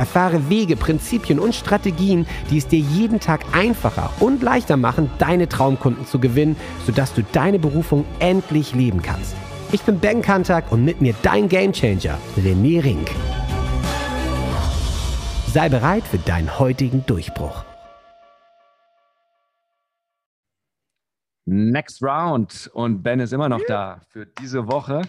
Erfahre 0.00 0.48
Wege, 0.48 0.76
Prinzipien 0.76 1.38
und 1.38 1.54
Strategien, 1.54 2.26
die 2.50 2.56
es 2.56 2.66
dir 2.66 2.78
jeden 2.78 3.20
Tag 3.20 3.44
einfacher 3.52 4.10
und 4.18 4.42
leichter 4.42 4.78
machen, 4.78 5.10
deine 5.18 5.46
Traumkunden 5.46 6.06
zu 6.06 6.18
gewinnen, 6.18 6.56
sodass 6.86 7.12
du 7.12 7.22
deine 7.22 7.58
Berufung 7.58 8.06
endlich 8.18 8.74
leben 8.74 9.02
kannst. 9.02 9.36
Ich 9.72 9.82
bin 9.82 10.00
Ben 10.00 10.22
Kantak 10.22 10.72
und 10.72 10.86
mit 10.86 11.02
mir 11.02 11.14
dein 11.20 11.50
Gamechanger, 11.50 12.16
René 12.38 12.82
Rink. 12.82 13.10
Sei 15.48 15.68
bereit 15.68 16.04
für 16.04 16.16
deinen 16.16 16.58
heutigen 16.58 17.04
Durchbruch. 17.04 17.62
Next 21.44 22.02
Round. 22.02 22.70
Und 22.72 23.02
Ben 23.02 23.20
ist 23.20 23.34
immer 23.34 23.50
noch 23.50 23.60
da 23.68 24.00
für 24.08 24.24
diese 24.24 24.66
Woche. 24.66 25.02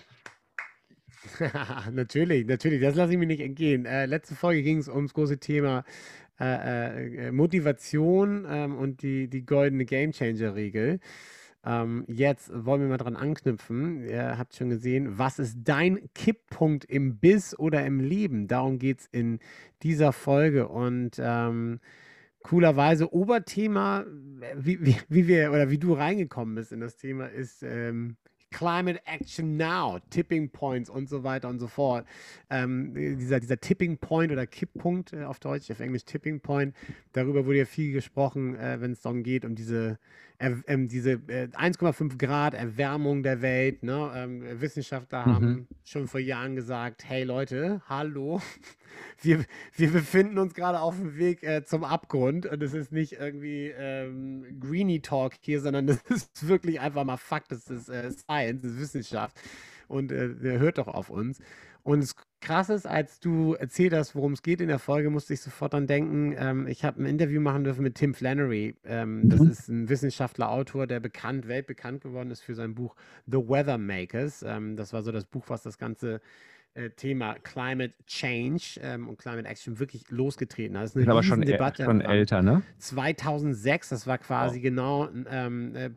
natürlich, 1.91 2.45
natürlich. 2.48 2.81
Das 2.81 2.95
lasse 2.95 3.13
ich 3.13 3.20
mir 3.20 3.27
nicht 3.27 3.41
entgehen. 3.41 3.85
Äh, 3.85 4.05
letzte 4.05 4.35
Folge 4.35 4.63
ging 4.63 4.77
es 4.77 4.88
ums 4.88 5.13
große 5.13 5.39
Thema 5.39 5.84
äh, 6.39 7.27
äh, 7.27 7.31
Motivation 7.31 8.45
ähm, 8.49 8.75
und 8.75 9.02
die, 9.03 9.27
die 9.27 9.45
goldene 9.45 9.85
Gamechanger-Regel. 9.85 10.99
Ähm, 11.63 12.05
jetzt 12.07 12.51
wollen 12.54 12.82
wir 12.82 12.87
mal 12.87 12.98
dran 12.98 13.15
anknüpfen. 13.15 14.04
Ihr 14.04 14.37
habt 14.37 14.55
schon 14.55 14.70
gesehen, 14.70 15.20
was 15.20 15.37
ist 15.37 15.57
dein 15.63 16.10
Kipppunkt 16.15 16.85
im 16.85 17.20
Biss 17.20 17.57
oder 17.57 17.85
im 17.85 17.99
Leben? 17.99 18.48
Darum 18.48 18.79
geht 18.79 19.01
es 19.01 19.07
in 19.12 19.40
dieser 19.84 20.12
Folge. 20.13 20.67
Und 20.67 21.20
ähm, 21.20 21.79
coolerweise 22.41 23.13
Oberthema, 23.13 24.05
wie, 24.55 24.84
wie, 24.84 24.95
wie, 25.10 25.27
wir 25.27 25.51
oder 25.51 25.70
wie 25.70 25.77
du 25.77 25.93
reingekommen 25.93 26.55
bist 26.55 26.71
in 26.71 26.79
das 26.79 26.98
Thema, 26.98 27.27
ist 27.27 27.62
ähm, 27.62 28.17
Climate 28.52 29.02
Action 29.05 29.57
Now, 29.57 29.99
Tipping 30.10 30.49
Points 30.49 30.90
und 30.90 31.10
so 31.10 31.24
weiter 31.24 31.49
und 31.49 31.60
so 31.60 31.68
fort. 31.68 32.05
Ähm, 32.49 32.94
dieser, 32.94 33.40
dieser 33.40 33.60
Tipping 33.60 33.98
Point 33.98 34.32
oder 34.32 34.46
Kipppunkt 34.46 35.13
äh, 35.13 35.24
auf 35.24 35.40
Deutsch, 35.40 35.71
auf 35.71 35.80
Englisch 35.80 36.05
Tipping 36.05 36.41
Point, 36.41 36.76
darüber 37.13 37.46
wurde 37.46 37.60
ja 37.60 37.66
viel 37.66 37.91
gesprochen, 37.94 38.55
äh, 38.55 38.79
wenn 38.82 38.91
es 38.91 39.02
darum 39.02 39.24
geht, 39.24 39.46
um 39.46 39.55
diese 39.55 39.98
ähm, 40.41 40.87
diese 40.87 41.11
äh, 41.11 41.47
1,5 41.53 42.17
Grad 42.17 42.53
Erwärmung 42.53 43.23
der 43.23 43.41
Welt. 43.41 43.84
Ne? 43.84 44.11
Ähm, 44.15 44.61
Wissenschaftler 44.61 45.25
mhm. 45.25 45.33
haben 45.33 45.67
schon 45.83 46.07
vor 46.07 46.20
Jahren 46.20 46.55
gesagt, 46.55 47.03
hey 47.07 47.23
Leute, 47.23 47.81
hallo, 47.87 48.41
wir, 49.21 49.45
wir 49.75 49.91
befinden 49.91 50.37
uns 50.39 50.53
gerade 50.53 50.79
auf 50.79 50.98
dem 50.98 51.17
Weg 51.17 51.43
äh, 51.43 51.63
zum 51.63 51.83
Abgrund 51.83 52.45
und 52.45 52.61
es 52.63 52.73
ist 52.73 52.91
nicht 52.91 53.13
irgendwie 53.13 53.71
ähm, 53.77 54.59
Greenie 54.59 55.01
Talk 55.01 55.33
hier, 55.39 55.61
sondern 55.61 55.87
das 55.87 56.01
ist 56.09 56.48
wirklich 56.48 56.79
einfach 56.79 57.03
mal 57.03 57.17
Fakt, 57.17 57.51
das 57.51 57.70
ist 57.70 57.89
äh, 57.89 58.11
Science, 58.11 58.61
das 58.63 58.71
ist 58.71 58.79
Wissenschaft 58.81 59.39
und 59.87 60.11
äh, 60.11 60.29
hört 60.41 60.77
doch 60.77 60.87
auf 60.87 61.09
uns. 61.09 61.39
Und 61.84 62.04
das 62.04 62.15
Krasse 62.41 62.74
ist, 62.74 62.87
als 62.87 63.20
du 63.20 63.54
erzählt 63.54 63.93
hast, 63.93 64.16
worum 64.16 64.34
es 64.34 64.41
geht 64.41 64.62
in 64.62 64.68
der 64.68 64.79
Folge, 64.79 65.09
musste 65.09 65.34
ich 65.34 65.41
sofort 65.41 65.74
dran 65.74 65.88
denken. 65.88 66.35
Ähm, 66.38 66.68
ich 66.68 66.84
habe 66.84 67.01
ein 67.01 67.06
Interview 67.06 67.40
machen 67.40 67.63
dürfen 67.63 67.84
mit 67.84 67.96
Tim 67.96 68.13
Flannery. 68.13 68.75
Ähm, 68.84 69.22
mhm. 69.22 69.29
Das 69.29 69.40
ist 69.41 69.69
ein 69.69 69.90
Wissenschaftler, 69.90 70.50
Autor, 70.50 70.88
der 70.88 71.00
bekannt, 71.00 71.47
weltbekannt 71.47 72.01
geworden 72.01 72.31
ist 72.31 72.41
für 72.41 72.56
sein 72.56 72.73
Buch 72.73 72.96
The 73.28 73.38
Weather 73.38 73.78
Makers. 73.78 74.44
Ähm, 74.44 74.75
das 74.75 74.91
war 74.94 75.03
so 75.03 75.11
das 75.11 75.25
Buch, 75.25 75.45
was 75.47 75.63
das 75.63 75.78
ganze 75.78 76.22
äh, 76.73 76.89
Thema 76.91 77.35
Climate 77.44 77.94
Change 78.05 78.79
ähm, 78.81 79.09
und 79.09 79.17
Climate 79.17 79.47
Action 79.47 79.78
wirklich 79.79 80.09
losgetreten 80.09 80.78
hat. 80.78 80.85
Das 80.85 80.95
ist 80.95 81.01
eine 81.01 81.11
aber 81.11 81.23
schon, 81.23 81.41
Debatte. 81.41 81.84
schon 81.84 82.01
älter, 82.01 82.41
ne? 82.41 82.61
2006, 82.78 83.89
das 83.89 84.07
war 84.07 84.17
quasi 84.17 84.59
oh. 84.59 84.61
genau 84.61 85.09
ähm, 85.29 85.75
äh, 85.75 85.89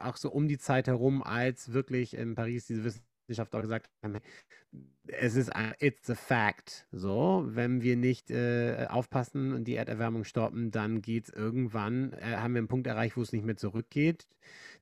auch 0.00 0.16
so 0.16 0.30
um 0.30 0.48
die 0.48 0.58
Zeit 0.58 0.86
herum, 0.86 1.22
als 1.22 1.72
wirklich 1.72 2.16
in 2.16 2.34
Paris 2.34 2.66
diese 2.66 2.84
Wissenschaftler 3.28 3.44
Wissenschaftler 3.54 3.62
gesagt 3.62 3.90
haben, 4.02 4.18
es 5.06 5.36
ist 5.36 5.50
it's 5.80 6.10
a 6.10 6.14
fact. 6.14 6.86
So, 6.92 7.44
wenn 7.46 7.82
wir 7.82 7.96
nicht 7.96 8.30
äh, 8.30 8.86
aufpassen 8.88 9.52
und 9.52 9.64
die 9.64 9.76
Erderwärmung 9.76 10.24
stoppen, 10.24 10.70
dann 10.70 11.02
geht 11.02 11.24
es 11.24 11.30
irgendwann, 11.30 12.12
äh, 12.14 12.36
haben 12.36 12.54
wir 12.54 12.58
einen 12.58 12.68
Punkt 12.68 12.86
erreicht, 12.86 13.16
wo 13.16 13.22
es 13.22 13.32
nicht 13.32 13.44
mehr 13.44 13.56
zurückgeht. 13.56 14.26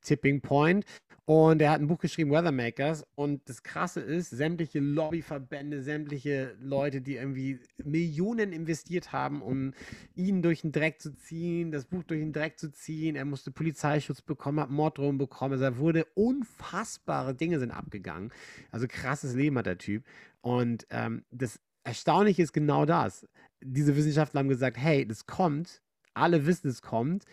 Tipping 0.03 0.41
Point. 0.41 0.85
Und 1.25 1.63
er 1.63 1.71
hat 1.71 1.81
ein 1.81 1.87
Buch 1.87 1.99
geschrieben, 1.99 2.33
Weathermakers. 2.33 3.07
Und 3.15 3.49
das 3.49 3.63
Krasse 3.63 4.01
ist, 4.01 4.31
sämtliche 4.31 4.81
Lobbyverbände, 4.81 5.81
sämtliche 5.81 6.57
Leute, 6.61 7.01
die 7.01 7.15
irgendwie 7.15 7.61
Millionen 7.83 8.53
investiert 8.53 9.13
haben, 9.13 9.41
um 9.41 9.73
ihn 10.17 10.43
durch 10.43 10.63
den 10.63 10.73
Dreck 10.73 11.01
zu 11.01 11.15
ziehen, 11.15 11.71
das 11.71 11.85
Buch 11.85 12.03
durch 12.03 12.21
den 12.21 12.33
Dreck 12.33 12.59
zu 12.59 12.73
ziehen. 12.73 13.15
Er 13.15 13.25
musste 13.25 13.53
Polizeischutz 13.53 14.21
bekommen, 14.21 14.59
hat 14.59 14.71
Morddrohungen 14.71 15.19
bekommen. 15.19 15.53
Also 15.53 15.65
er 15.65 15.79
wurde 15.79 16.07
unfassbare 16.15 17.35
Dinge 17.35 17.61
sind 17.61 17.71
abgegangen. 17.71 18.33
Also 18.73 18.87
krasses 18.89 19.37
Leben 19.37 19.57
hat 19.59 19.67
der 19.67 19.79
Typ. 19.79 20.05
Und 20.41 20.89
ähm, 20.91 21.25
das 21.31 21.61
Erstaunliche 21.85 22.43
ist 22.43 22.53
genau 22.53 22.85
das. 22.85 23.29
Diese 23.61 23.97
Wissenschaftler 23.97 24.41
haben 24.41 24.49
gesagt, 24.49 24.77
hey, 24.77 25.07
das 25.07 25.27
kommt, 25.27 25.83
alle 26.15 26.47
wissen, 26.47 26.69
es 26.69 26.83
kommt, 26.83 27.25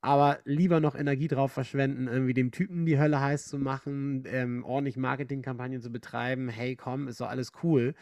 aber 0.00 0.38
lieber 0.44 0.80
noch 0.80 0.94
Energie 0.94 1.28
drauf 1.28 1.52
verschwenden, 1.52 2.06
irgendwie 2.06 2.34
dem 2.34 2.50
Typen 2.50 2.86
die 2.86 2.98
Hölle 2.98 3.20
heiß 3.20 3.46
zu 3.46 3.58
machen, 3.58 4.24
ähm, 4.26 4.64
ordentlich 4.64 4.96
Marketingkampagnen 4.96 5.82
zu 5.82 5.90
betreiben. 5.90 6.48
Hey, 6.48 6.76
komm, 6.76 7.08
ist 7.08 7.20
doch 7.20 7.28
alles 7.28 7.52
cool. 7.62 7.94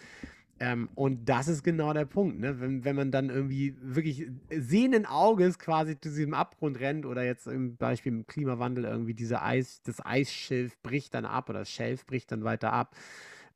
Ähm, 0.59 0.89
und 0.95 1.29
das 1.29 1.49
ist 1.49 1.63
genau 1.63 1.93
der 1.93 2.07
Punkt, 2.07 2.41
ne? 2.41 2.59
wenn, 2.61 2.83
wenn 2.85 2.97
man 2.97 3.11
dann 3.11 3.29
irgendwie 3.29 3.77
wirklich 3.81 4.27
sehenden 4.51 5.05
Auges 5.05 5.59
quasi 5.59 6.01
zu 6.01 6.09
diesem 6.09 6.33
Abgrund 6.33 6.81
rennt 6.81 7.05
oder 7.05 7.25
jetzt 7.25 7.47
im 7.47 7.77
Beispiel 7.77 8.13
im 8.13 8.27
Klimawandel 8.27 8.85
irgendwie 8.85 9.13
diese 9.13 9.43
Eis, 9.43 9.83
das 9.83 10.05
Eisschilf 10.05 10.81
bricht 10.83 11.13
dann 11.13 11.27
ab 11.27 11.51
oder 11.51 11.61
das 11.61 11.71
Schelf 11.71 12.07
bricht 12.07 12.33
dann 12.33 12.45
weiter 12.45 12.73
ab. 12.73 12.97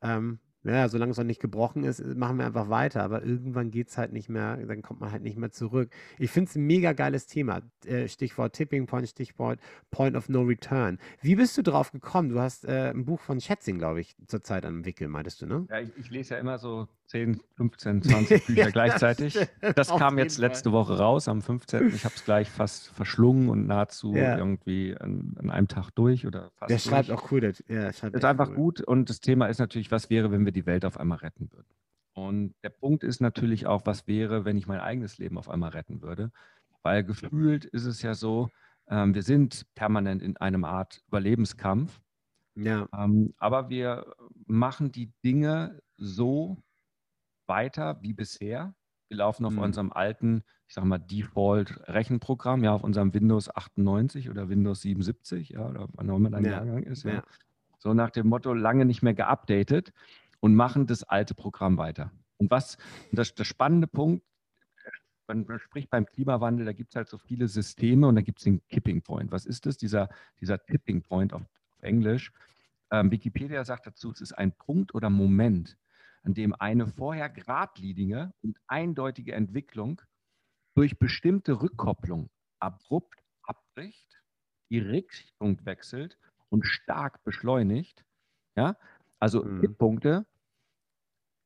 Ähm, 0.02 0.40
ja, 0.64 0.88
solange 0.88 1.12
es 1.12 1.18
noch 1.18 1.24
nicht 1.24 1.40
gebrochen 1.40 1.84
ist, 1.84 2.04
machen 2.04 2.38
wir 2.38 2.46
einfach 2.46 2.68
weiter. 2.68 3.02
Aber 3.02 3.24
irgendwann 3.24 3.70
geht 3.70 3.88
es 3.88 3.96
halt 3.98 4.12
nicht 4.12 4.28
mehr, 4.28 4.56
dann 4.58 4.82
kommt 4.82 5.00
man 5.00 5.10
halt 5.10 5.22
nicht 5.22 5.38
mehr 5.38 5.50
zurück. 5.50 5.90
Ich 6.18 6.30
finde 6.30 6.50
es 6.50 6.56
ein 6.56 6.66
mega 6.66 6.92
geiles 6.92 7.26
Thema. 7.26 7.62
Äh, 7.86 8.08
Stichwort 8.08 8.54
Tipping 8.54 8.86
Point, 8.86 9.08
Stichwort 9.08 9.58
Point 9.90 10.16
of 10.16 10.28
No 10.28 10.42
Return. 10.42 10.98
Wie 11.22 11.34
bist 11.34 11.56
du 11.56 11.62
drauf 11.62 11.92
gekommen? 11.92 12.28
Du 12.28 12.40
hast 12.40 12.64
äh, 12.64 12.90
ein 12.90 13.04
Buch 13.04 13.20
von 13.20 13.40
Schätzing, 13.40 13.78
glaube 13.78 14.00
ich, 14.00 14.16
zurzeit 14.26 14.66
am 14.66 14.84
Wickel, 14.84 15.08
meintest 15.08 15.42
du, 15.42 15.46
ne? 15.46 15.66
Ja, 15.70 15.80
ich, 15.80 15.90
ich 15.96 16.10
lese 16.10 16.34
ja 16.34 16.40
immer 16.40 16.58
so 16.58 16.88
10, 17.10 17.40
15, 17.56 18.02
20 18.02 18.46
Bücher 18.46 18.60
ja, 18.60 18.70
gleichzeitig. 18.70 19.36
Das, 19.60 19.74
das 19.74 19.88
kam 19.88 20.16
jetzt 20.16 20.38
letzte 20.38 20.70
Woche 20.70 20.96
raus, 20.96 21.26
am 21.26 21.42
15. 21.42 21.88
Ich 21.88 22.04
habe 22.04 22.14
es 22.14 22.24
gleich 22.24 22.48
fast 22.48 22.88
verschlungen 22.88 23.48
und 23.48 23.66
nahezu 23.66 24.14
ja. 24.14 24.38
irgendwie 24.38 24.96
an, 24.96 25.34
an, 25.38 25.50
einem 25.50 25.66
Tag 25.66 25.90
durch. 25.90 26.24
Oder 26.24 26.52
fast 26.54 26.70
der 26.70 26.76
durch. 26.76 26.82
schreibt 26.84 27.10
auch 27.10 27.32
cool. 27.32 27.40
Der, 27.40 27.52
ja, 27.68 27.92
schreibt 27.92 28.14
das 28.14 28.20
ist 28.20 28.24
einfach 28.24 28.50
cool. 28.50 28.54
gut 28.54 28.80
und 28.82 29.10
das 29.10 29.20
Thema 29.20 29.46
ist 29.46 29.58
natürlich, 29.58 29.90
was 29.90 30.08
wäre, 30.08 30.30
wenn 30.30 30.44
wir 30.44 30.49
die 30.52 30.66
Welt 30.66 30.84
auf 30.84 30.98
einmal 30.98 31.18
retten 31.18 31.50
würden? 31.52 31.68
Und 32.12 32.54
der 32.62 32.70
Punkt 32.70 33.04
ist 33.04 33.20
natürlich 33.20 33.66
auch, 33.66 33.86
was 33.86 34.06
wäre, 34.06 34.44
wenn 34.44 34.56
ich 34.56 34.66
mein 34.66 34.80
eigenes 34.80 35.18
Leben 35.18 35.38
auf 35.38 35.48
einmal 35.48 35.70
retten 35.70 36.02
würde? 36.02 36.32
Weil 36.82 37.04
gefühlt 37.04 37.64
ist 37.64 37.84
es 37.84 38.02
ja 38.02 38.14
so, 38.14 38.50
ähm, 38.88 39.14
wir 39.14 39.22
sind 39.22 39.66
permanent 39.74 40.22
in 40.22 40.36
einem 40.36 40.64
Art 40.64 41.02
Überlebenskampf. 41.08 42.00
Ja. 42.56 42.88
Ähm, 42.92 43.34
aber 43.38 43.68
wir 43.68 44.14
machen 44.46 44.90
die 44.92 45.12
Dinge 45.22 45.80
so, 45.96 46.58
weiter 47.50 47.98
wie 48.00 48.14
bisher. 48.14 48.72
Wir 49.08 49.18
laufen 49.18 49.44
auf 49.44 49.54
mhm. 49.54 49.58
unserem 49.58 49.92
alten, 49.92 50.44
ich 50.68 50.74
sag 50.74 50.84
mal, 50.84 50.98
Default-Rechenprogramm, 50.98 52.62
ja, 52.62 52.72
auf 52.72 52.84
unserem 52.84 53.12
Windows 53.12 53.54
98 53.54 54.30
oder 54.30 54.48
Windows 54.48 54.82
77, 54.82 55.50
ja, 55.50 55.68
oder 55.68 55.88
wann 55.94 56.08
auch 56.08 56.16
immer 56.16 56.30
dein 56.30 56.44
ja. 56.44 56.52
Jahrgang 56.52 56.84
ist, 56.84 57.02
ja. 57.02 57.14
ja. 57.14 57.22
So 57.78 57.92
nach 57.92 58.10
dem 58.10 58.28
Motto, 58.28 58.54
lange 58.54 58.84
nicht 58.84 59.02
mehr 59.02 59.14
geupdatet 59.14 59.92
und 60.40 60.54
machen 60.54 60.86
das 60.86 61.02
alte 61.04 61.34
Programm 61.34 61.78
weiter. 61.78 62.10
Und 62.38 62.50
was, 62.50 62.76
und 63.10 63.18
das, 63.18 63.34
das 63.34 63.46
spannende 63.46 63.86
Punkt, 63.86 64.24
man, 65.28 65.46
spricht 65.60 65.90
beim 65.90 66.06
Klimawandel, 66.06 66.66
da 66.66 66.72
gibt 66.72 66.90
es 66.90 66.96
halt 66.96 67.08
so 67.08 67.18
viele 67.18 67.46
Systeme 67.46 68.08
und 68.08 68.16
da 68.16 68.22
gibt 68.22 68.40
es 68.40 68.44
den 68.44 68.66
Kipping 68.68 69.02
Point. 69.02 69.30
Was 69.30 69.46
ist 69.46 69.66
das? 69.66 69.76
Dieser, 69.76 70.08
dieser 70.40 70.64
Tipping 70.64 71.02
Point 71.02 71.32
auf, 71.32 71.42
auf 71.42 71.82
Englisch. 71.82 72.32
Ähm, 72.90 73.10
Wikipedia 73.10 73.64
sagt 73.64 73.86
dazu, 73.86 74.10
es 74.10 74.20
ist 74.20 74.32
ein 74.32 74.52
Punkt 74.52 74.94
oder 74.94 75.10
Moment, 75.10 75.78
an 76.22 76.34
dem 76.34 76.54
eine 76.54 76.86
vorher 76.88 77.28
geradlinige 77.28 78.32
und 78.42 78.58
eindeutige 78.66 79.34
Entwicklung 79.34 80.02
durch 80.74 80.98
bestimmte 80.98 81.60
Rückkopplung 81.60 82.30
abrupt 82.58 83.22
abbricht, 83.42 84.22
die 84.70 84.78
Richtung 84.78 85.64
wechselt 85.64 86.18
und 86.48 86.66
stark 86.66 87.22
beschleunigt. 87.24 88.04
Ja? 88.56 88.76
Also 89.18 89.44
mhm. 89.44 89.74
Punkte, 89.76 90.26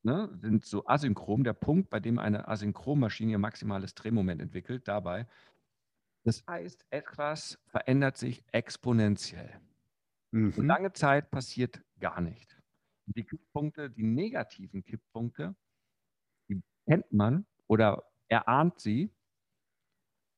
ne, 0.05 0.31
sind 0.41 0.65
so 0.65 0.87
asynchron. 0.87 1.45
Der 1.45 1.53
Punkt, 1.55 1.91
bei 1.91 2.01
dem 2.01 2.19
eine 2.19 2.49
Asynchronmaschine 2.49 3.33
ihr 3.33 3.39
maximales 3.39 3.95
Drehmoment 3.95 4.41
entwickelt, 4.41 4.87
dabei. 4.87 5.27
Das 6.25 6.45
heißt, 6.47 6.87
etwas 6.91 7.59
verändert 7.67 8.17
sich 8.17 8.45
exponentiell. 8.53 9.61
Mhm. 10.31 10.55
Und 10.57 10.67
lange 10.67 10.93
Zeit 10.93 11.31
passiert 11.31 11.83
gar 12.01 12.21
nicht. 12.21 12.61
Die 13.07 13.25
Kipppunkte, 13.25 13.91
die 13.91 14.03
negativen 14.03 14.85
Kipppunkte, 14.85 15.55
die 16.49 16.63
kennt 16.87 17.13
man 17.13 17.47
oder 17.67 18.05
erahnt 18.29 18.81
sie. 18.81 19.11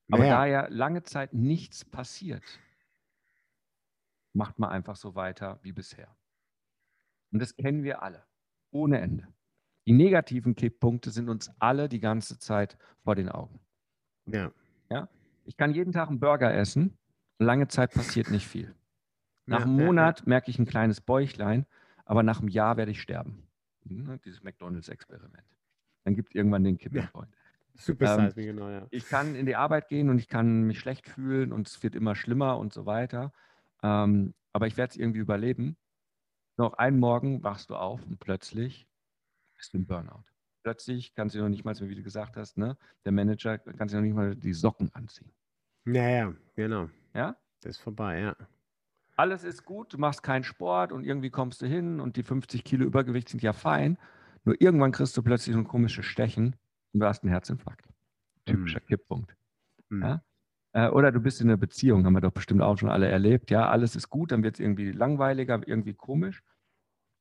Aber 0.09 0.23
naja. 0.23 0.39
da 0.39 0.45
ja 0.45 0.67
lange 0.69 1.03
Zeit 1.03 1.33
nichts 1.33 1.83
passiert, 1.83 2.43
macht 4.33 4.59
man 4.59 4.69
einfach 4.69 4.95
so 4.95 5.15
weiter 5.15 5.59
wie 5.63 5.73
bisher. 5.73 6.15
Und 7.31 7.39
das 7.39 7.55
kennen 7.55 7.83
wir 7.83 8.01
alle, 8.01 8.25
ohne 8.71 8.99
Ende. 8.99 9.27
Die 9.87 9.93
negativen 9.93 10.53
Kipppunkte 10.53 11.11
sind 11.11 11.29
uns 11.29 11.49
alle 11.59 11.87
die 11.87 12.01
ganze 12.01 12.37
Zeit 12.37 12.77
vor 13.05 13.15
den 13.15 13.29
Augen. 13.29 13.61
Ja. 14.25 14.51
ja? 14.89 15.07
Ich 15.45 15.55
kann 15.55 15.73
jeden 15.73 15.93
Tag 15.93 16.09
einen 16.09 16.19
Burger 16.19 16.53
essen, 16.53 16.97
lange 17.39 17.69
Zeit 17.69 17.93
passiert 17.93 18.29
nicht 18.29 18.45
viel. 18.45 18.75
Nach 19.45 19.59
ja, 19.59 19.65
einem 19.65 19.77
Monat 19.77 20.19
ja, 20.19 20.25
merke 20.27 20.51
ich 20.51 20.59
ein 20.59 20.65
kleines 20.65 20.99
Bäuchlein, 20.99 21.65
aber 22.03 22.21
nach 22.21 22.41
einem 22.41 22.49
Jahr 22.49 22.75
werde 22.75 22.91
ich 22.91 23.01
sterben. 23.01 23.47
Hm, 23.87 24.19
dieses 24.25 24.43
McDonalds-Experiment. 24.43 25.47
Dann 26.03 26.15
gibt 26.15 26.29
es 26.31 26.35
irgendwann 26.35 26.65
den 26.65 26.77
Kipping 26.77 27.07
Point. 27.13 27.33
Super 27.75 28.17
ähm, 28.19 28.33
genau, 28.35 28.69
ja. 28.69 28.87
Ich 28.89 29.07
kann 29.07 29.35
in 29.35 29.45
die 29.45 29.55
Arbeit 29.55 29.87
gehen 29.87 30.09
und 30.09 30.17
ich 30.17 30.27
kann 30.27 30.63
mich 30.63 30.79
schlecht 30.79 31.07
fühlen 31.07 31.53
und 31.53 31.67
es 31.67 31.81
wird 31.81 31.95
immer 31.95 32.15
schlimmer 32.15 32.57
und 32.57 32.73
so 32.73 32.85
weiter. 32.85 33.31
Ähm, 33.83 34.33
aber 34.51 34.67
ich 34.67 34.75
werde 34.75 34.91
es 34.91 34.97
irgendwie 34.97 35.19
überleben. 35.19 35.77
Noch 36.57 36.73
einen 36.73 36.99
Morgen 36.99 37.41
wachst 37.43 37.69
du 37.69 37.75
auf 37.75 38.05
und 38.05 38.19
plötzlich 38.19 38.87
bist 39.57 39.73
du 39.73 39.77
im 39.77 39.85
Burnout. 39.85 40.23
Plötzlich 40.63 41.13
kannst 41.13 41.35
du 41.35 41.39
noch 41.39 41.49
nicht 41.49 41.65
mal, 41.65 41.75
wie 41.79 41.95
du 41.95 42.03
gesagt 42.03 42.37
hast, 42.37 42.57
ne, 42.57 42.77
der 43.05 43.11
Manager 43.11 43.57
kann 43.57 43.87
sich 43.87 43.95
noch 43.95 44.03
nicht 44.03 44.15
mal 44.15 44.35
die 44.35 44.53
Socken 44.53 44.93
anziehen. 44.93 45.31
Ja, 45.85 46.09
ja, 46.09 46.33
genau. 46.55 46.89
Ja? 47.13 47.37
Das 47.61 47.77
ist 47.77 47.77
vorbei, 47.77 48.19
ja. 48.19 48.35
Alles 49.15 49.43
ist 49.43 49.65
gut, 49.65 49.93
du 49.93 49.97
machst 49.97 50.21
keinen 50.21 50.43
Sport 50.43 50.91
und 50.91 51.03
irgendwie 51.03 51.29
kommst 51.29 51.61
du 51.61 51.65
hin 51.65 51.99
und 51.99 52.17
die 52.17 52.23
50 52.23 52.63
Kilo 52.63 52.85
Übergewicht 52.85 53.29
sind 53.29 53.41
ja 53.41 53.53
fein. 53.53 53.97
Nur 54.43 54.61
irgendwann 54.61 54.91
kriegst 54.91 55.17
du 55.17 55.23
plötzlich 55.23 55.53
so 55.53 55.59
ein 55.59 55.67
komisches 55.67 56.05
Stechen 56.05 56.55
und 56.93 56.99
du 56.99 57.05
hast 57.05 57.23
einen 57.23 57.31
Herzinfarkt. 57.31 57.87
Typischer 58.45 58.79
mhm. 58.81 58.87
Kipppunkt. 58.87 59.35
Mhm. 59.89 60.01
Ja? 60.03 60.23
Äh, 60.73 60.89
oder 60.89 61.11
du 61.11 61.19
bist 61.19 61.41
in 61.41 61.49
einer 61.49 61.57
Beziehung, 61.57 62.05
haben 62.05 62.13
wir 62.13 62.21
doch 62.21 62.31
bestimmt 62.31 62.61
auch 62.61 62.77
schon 62.77 62.89
alle 62.89 63.07
erlebt. 63.07 63.49
Ja, 63.49 63.69
alles 63.69 63.95
ist 63.95 64.09
gut, 64.09 64.31
dann 64.31 64.43
wird 64.43 64.55
es 64.55 64.59
irgendwie 64.59 64.91
langweiliger, 64.91 65.61
irgendwie 65.65 65.93
komisch. 65.93 66.43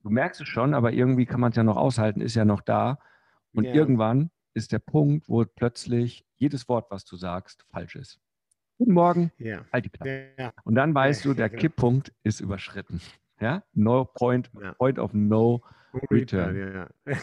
Du 0.06 0.12
merkst 0.12 0.41
es 0.41 0.47
schon, 0.47 0.73
aber 0.73 0.93
irgendwie 0.93 1.26
kann 1.26 1.41
man 1.41 1.50
es 1.50 1.56
ja 1.56 1.64
noch 1.64 1.76
aushalten, 1.76 2.20
ist 2.20 2.37
ja 2.37 2.44
noch 2.44 2.61
da. 2.61 3.00
Und 3.53 3.64
ja. 3.64 3.75
irgendwann 3.75 4.31
ist 4.55 4.70
der 4.70 4.79
Punkt, 4.79 5.29
wo 5.29 5.44
plötzlich 5.44 6.25
jedes 6.37 6.69
Wort, 6.69 6.93
was 6.93 7.05
du 7.05 7.17
sagst, 7.17 7.67
falsch 7.73 7.97
ist. 7.97 8.20
Guten 8.79 8.93
Morgen, 8.93 9.32
ja. 9.38 9.64
halt 9.73 9.87
die 9.87 9.88
Klappe. 9.88 10.29
Ja. 10.38 10.53
Und 10.62 10.76
dann 10.76 10.94
weißt 10.94 11.25
du, 11.25 11.35
der 11.35 11.49
genau. 11.49 11.61
Kipppunkt 11.61 12.12
ist 12.23 12.38
überschritten. 12.38 13.00
Ja, 13.41 13.64
no 13.73 14.05
point, 14.05 14.49
point 14.79 15.00
of 15.00 15.12
no 15.12 15.61
return. 16.08 16.87
Und 17.05 17.17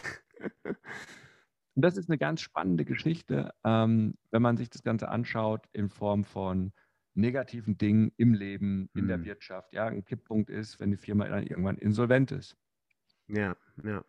das 1.75 1.95
ist 1.95 2.09
eine 2.09 2.17
ganz 2.17 2.41
spannende 2.41 2.83
Geschichte, 2.83 3.53
ähm, 3.63 4.17
wenn 4.31 4.41
man 4.41 4.57
sich 4.57 4.69
das 4.69 4.83
Ganze 4.83 5.07
anschaut 5.07 5.69
in 5.71 5.87
Form 5.87 6.25
von 6.25 6.73
negativen 7.13 7.77
Dingen 7.77 8.11
im 8.17 8.33
Leben, 8.33 8.89
in 8.93 9.05
mhm. 9.05 9.07
der 9.07 9.23
Wirtschaft. 9.23 9.71
Ja, 9.71 9.85
ein 9.85 10.03
Kipppunkt 10.03 10.49
ist, 10.49 10.81
wenn 10.81 10.91
die 10.91 10.97
Firma 10.97 11.29
dann 11.29 11.47
irgendwann 11.47 11.77
insolvent 11.77 12.33
ist. 12.33 12.57
Ja, 13.27 13.55
ja. 13.83 14.03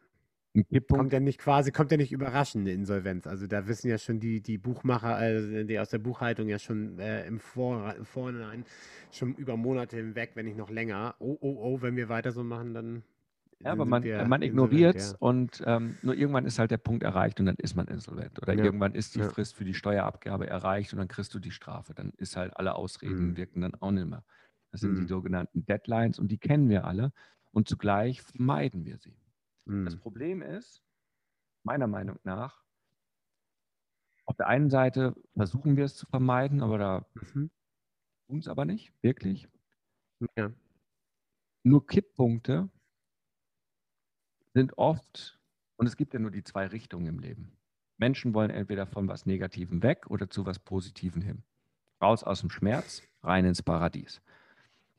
Kommt 0.88 1.12
ja 1.12 1.18
nicht 1.18 1.40
quasi, 1.40 1.72
kommt 1.72 1.90
ja 1.90 1.96
nicht 1.96 2.12
überraschend 2.12 2.62
eine 2.62 2.72
Insolvenz. 2.72 3.26
Also 3.26 3.48
da 3.48 3.66
wissen 3.66 3.88
ja 3.88 3.98
schon 3.98 4.20
die, 4.20 4.40
die 4.40 4.56
Buchmacher, 4.56 5.16
also 5.16 5.64
die 5.64 5.80
aus 5.80 5.90
der 5.90 5.98
Buchhaltung 5.98 6.48
ja 6.48 6.60
schon 6.60 7.00
äh, 7.00 7.26
im 7.26 7.40
Vor 7.40 7.92
Vorhinein 8.04 8.64
schon 9.10 9.34
über 9.34 9.56
Monate 9.56 9.96
hinweg, 9.96 10.32
wenn 10.34 10.46
nicht 10.46 10.56
noch 10.56 10.70
länger. 10.70 11.16
Oh, 11.18 11.36
oh, 11.40 11.56
oh, 11.60 11.82
wenn 11.82 11.96
wir 11.96 12.08
weiter 12.08 12.30
so 12.30 12.44
machen, 12.44 12.72
dann 12.72 13.02
ja, 13.64 13.72
aber 13.72 13.84
man, 13.84 14.04
man 14.28 14.42
ignoriert 14.42 14.96
es 14.96 15.12
ja. 15.12 15.16
und 15.20 15.62
ähm, 15.64 15.96
nur 16.02 16.14
irgendwann 16.14 16.44
ist 16.44 16.58
halt 16.58 16.70
der 16.70 16.76
Punkt 16.76 17.02
erreicht 17.02 17.40
und 17.40 17.46
dann 17.46 17.56
ist 17.56 17.74
man 17.74 17.86
insolvent. 17.88 18.40
Oder 18.42 18.52
ja. 18.52 18.64
irgendwann 18.64 18.94
ist 18.94 19.14
die 19.14 19.20
ja. 19.20 19.28
Frist 19.28 19.56
für 19.56 19.64
die 19.64 19.74
Steuerabgabe 19.74 20.46
erreicht 20.46 20.92
und 20.92 20.98
dann 20.98 21.08
kriegst 21.08 21.34
du 21.34 21.38
die 21.38 21.50
Strafe. 21.50 21.94
Dann 21.94 22.12
ist 22.18 22.36
halt 22.36 22.56
alle 22.56 22.74
Ausreden 22.74 23.28
mhm. 23.28 23.36
wirken 23.36 23.62
dann 23.62 23.74
auch 23.76 23.90
nicht 23.90 24.06
mehr. 24.06 24.22
Das 24.70 24.82
sind 24.82 24.92
mhm. 24.92 25.00
die 25.00 25.06
sogenannten 25.06 25.64
Deadlines 25.64 26.18
und 26.18 26.28
die 26.28 26.38
kennen 26.38 26.68
wir 26.68 26.84
alle 26.84 27.12
und 27.54 27.68
zugleich 27.68 28.20
vermeiden 28.20 28.84
wir 28.84 28.98
sie. 28.98 29.16
Mhm. 29.64 29.84
Das 29.86 29.96
Problem 29.96 30.42
ist, 30.42 30.82
meiner 31.62 31.86
Meinung 31.86 32.18
nach, 32.24 32.62
auf 34.26 34.36
der 34.36 34.48
einen 34.48 34.70
Seite 34.70 35.14
versuchen 35.34 35.76
wir 35.76 35.84
es 35.84 35.96
zu 35.96 36.06
vermeiden, 36.06 36.62
aber 36.62 36.78
da 36.78 37.06
mhm. 37.14 37.50
tun 38.26 38.38
es 38.38 38.48
aber 38.48 38.64
nicht, 38.64 38.92
wirklich. 39.02 39.48
Ja. 40.36 40.50
Nur 41.62 41.86
Kipppunkte 41.86 42.68
sind 44.52 44.76
oft, 44.76 45.40
und 45.76 45.86
es 45.86 45.96
gibt 45.96 46.14
ja 46.14 46.20
nur 46.20 46.30
die 46.30 46.44
zwei 46.44 46.66
Richtungen 46.66 47.06
im 47.06 47.18
Leben. 47.18 47.56
Menschen 47.96 48.34
wollen 48.34 48.50
entweder 48.50 48.86
von 48.86 49.08
was 49.08 49.26
Negativem 49.26 49.82
weg 49.82 50.10
oder 50.10 50.28
zu 50.28 50.46
was 50.46 50.58
Positivem 50.58 51.22
hin. 51.22 51.42
Raus 52.02 52.24
aus 52.24 52.40
dem 52.40 52.50
Schmerz, 52.50 53.02
rein 53.22 53.44
ins 53.44 53.62
Paradies. 53.62 54.20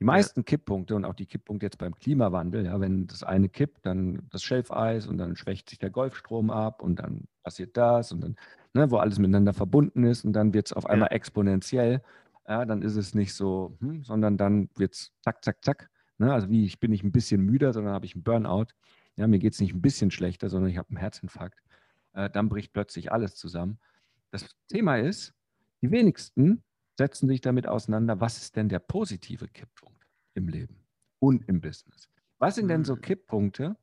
Die 0.05 0.07
meisten 0.11 0.41
ja. 0.41 0.43
Kipppunkte 0.43 0.95
und 0.95 1.03
auch 1.05 1.15
die 1.15 1.25
Kipppunkte 1.25 1.65
jetzt 1.65 1.77
beim 1.77 1.95
Klimawandel, 1.95 2.65
ja, 2.65 2.79
wenn 2.79 3.07
das 3.07 3.23
eine 3.23 3.49
kippt, 3.49 3.85
dann 3.85 4.27
das 4.29 4.43
Schelfeis 4.43 5.07
und 5.07 5.17
dann 5.17 5.35
schwächt 5.35 5.69
sich 5.69 5.79
der 5.79 5.89
Golfstrom 5.89 6.51
ab 6.51 6.83
und 6.83 6.99
dann 6.99 7.27
passiert 7.43 7.75
das 7.75 8.11
und 8.11 8.21
dann, 8.21 8.35
ne, 8.73 8.91
wo 8.91 8.97
alles 8.97 9.17
miteinander 9.17 9.53
verbunden 9.53 10.03
ist 10.03 10.23
und 10.23 10.33
dann 10.33 10.53
wird 10.53 10.67
es 10.67 10.73
auf 10.73 10.85
einmal 10.85 11.09
ja. 11.09 11.15
exponentiell. 11.15 12.03
Ja, 12.47 12.65
dann 12.65 12.83
ist 12.83 12.95
es 12.95 13.15
nicht 13.15 13.33
so, 13.33 13.75
hm, 13.79 14.03
sondern 14.03 14.37
dann 14.37 14.69
wird 14.75 14.93
es 14.93 15.11
zack, 15.21 15.43
zack, 15.43 15.65
zack. 15.65 15.89
Ne, 16.19 16.31
also 16.31 16.49
wie 16.49 16.65
ich 16.65 16.79
bin 16.79 16.91
nicht 16.91 17.03
ein 17.03 17.11
bisschen 17.11 17.41
müder, 17.41 17.73
sondern 17.73 17.93
habe 17.93 18.05
ich 18.05 18.13
einen 18.13 18.23
Burnout 18.23 18.67
ja, 19.15 19.27
mir 19.27 19.39
geht 19.39 19.53
es 19.53 19.61
nicht 19.61 19.73
ein 19.73 19.81
bisschen 19.81 20.11
schlechter, 20.11 20.49
sondern 20.49 20.69
ich 20.69 20.77
habe 20.77 20.89
einen 20.89 20.97
Herzinfarkt, 20.97 21.59
äh, 22.13 22.29
dann 22.29 22.49
bricht 22.49 22.73
plötzlich 22.73 23.11
alles 23.11 23.35
zusammen. 23.35 23.79
Das 24.31 24.47
Thema 24.67 24.97
ist, 24.97 25.33
die 25.81 25.91
wenigsten 25.91 26.63
setzen 26.97 27.27
sich 27.27 27.41
damit 27.41 27.67
auseinander, 27.67 28.19
was 28.19 28.37
ist 28.37 28.55
denn 28.55 28.69
der 28.69 28.79
positive 28.79 29.47
Kipppunkt 29.47 29.94
im 30.35 30.47
Leben 30.47 30.85
und 31.19 31.47
im 31.47 31.61
Business? 31.61 32.09
Was 32.37 32.55
sind 32.55 32.67
denn 32.67 32.83
so 32.83 32.95
mhm. 32.95 33.01
Kipppunkte, 33.01 33.75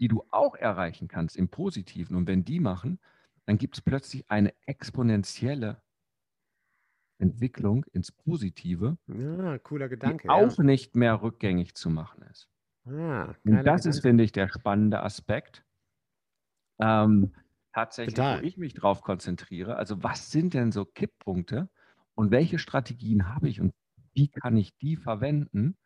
die 0.00 0.08
du 0.08 0.24
auch 0.30 0.54
erreichen 0.54 1.08
kannst 1.08 1.36
im 1.36 1.48
Positiven? 1.48 2.16
Und 2.16 2.26
wenn 2.26 2.44
die 2.44 2.60
machen, 2.60 2.98
dann 3.46 3.58
gibt 3.58 3.76
es 3.76 3.82
plötzlich 3.82 4.24
eine 4.30 4.54
exponentielle 4.66 5.82
Entwicklung 7.18 7.84
ins 7.92 8.10
Positive, 8.10 8.98
ja, 9.06 9.58
cooler 9.58 9.88
Gedanke, 9.88 10.24
die 10.24 10.28
auch 10.28 10.58
ja. 10.58 10.64
nicht 10.64 10.96
mehr 10.96 11.22
rückgängig 11.22 11.74
zu 11.74 11.88
machen 11.88 12.22
ist. 12.30 12.48
Ah, 12.84 13.34
Und 13.44 13.64
das 13.64 13.86
ist, 13.86 14.00
finde 14.00 14.24
ich, 14.24 14.32
der 14.32 14.48
spannende 14.48 15.02
Aspekt. 15.02 15.64
Ähm, 16.80 17.32
tatsächlich, 17.72 18.14
Total. 18.14 18.40
wo 18.40 18.44
ich 18.44 18.56
mich 18.56 18.74
drauf 18.74 19.02
konzentriere. 19.02 19.76
Also, 19.76 20.02
was 20.02 20.32
sind 20.32 20.54
denn 20.54 20.72
so 20.72 20.84
Kipppunkte 20.84 21.68
und 22.14 22.32
welche 22.32 22.58
Strategien 22.58 23.28
habe 23.32 23.48
ich 23.48 23.60
und 23.60 23.72
wie 24.14 24.28
kann 24.28 24.56
ich 24.56 24.76
die 24.78 24.96
verwenden, 24.96 25.76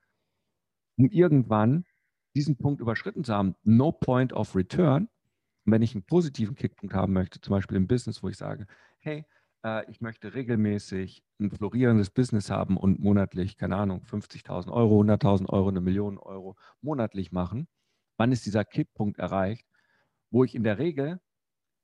um 0.97 1.09
irgendwann 1.11 1.85
diesen 2.35 2.57
Punkt 2.57 2.81
überschritten 2.81 3.25
zu 3.25 3.35
haben? 3.35 3.55
No 3.63 3.93
point 3.93 4.33
of 4.33 4.55
return. 4.55 5.09
Und 5.65 5.73
wenn 5.73 5.83
ich 5.83 5.95
einen 5.95 6.05
positiven 6.05 6.55
Kickpunkt 6.55 6.95
haben 6.95 7.13
möchte, 7.13 7.41
zum 7.41 7.53
Beispiel 7.53 7.77
im 7.77 7.87
Business, 7.87 8.23
wo 8.23 8.29
ich 8.29 8.37
sage, 8.37 8.67
hey, 8.99 9.25
äh, 9.65 9.91
ich 9.91 10.01
möchte 10.01 10.35
regelmäßig 10.35 11.25
ein 11.41 11.51
florierendes 11.51 12.11
Business 12.11 12.51
haben 12.51 12.77
und 12.77 13.01
monatlich, 13.01 13.57
keine 13.57 13.77
Ahnung, 13.77 14.03
50.000 14.05 14.73
Euro, 14.73 15.01
100.000 15.01 15.49
Euro, 15.49 15.69
eine 15.69 15.81
Million 15.81 16.19
Euro 16.19 16.57
monatlich 16.81 17.33
machen, 17.33 17.69
wann 18.17 18.33
ist 18.33 18.47
dieser 18.47 18.65
Kipppunkt 18.65 19.19
erreicht, 19.19 19.67
wo 20.31 20.45
ich 20.45 20.55
in 20.55 20.65
der 20.65 20.79
Regel 20.79 21.21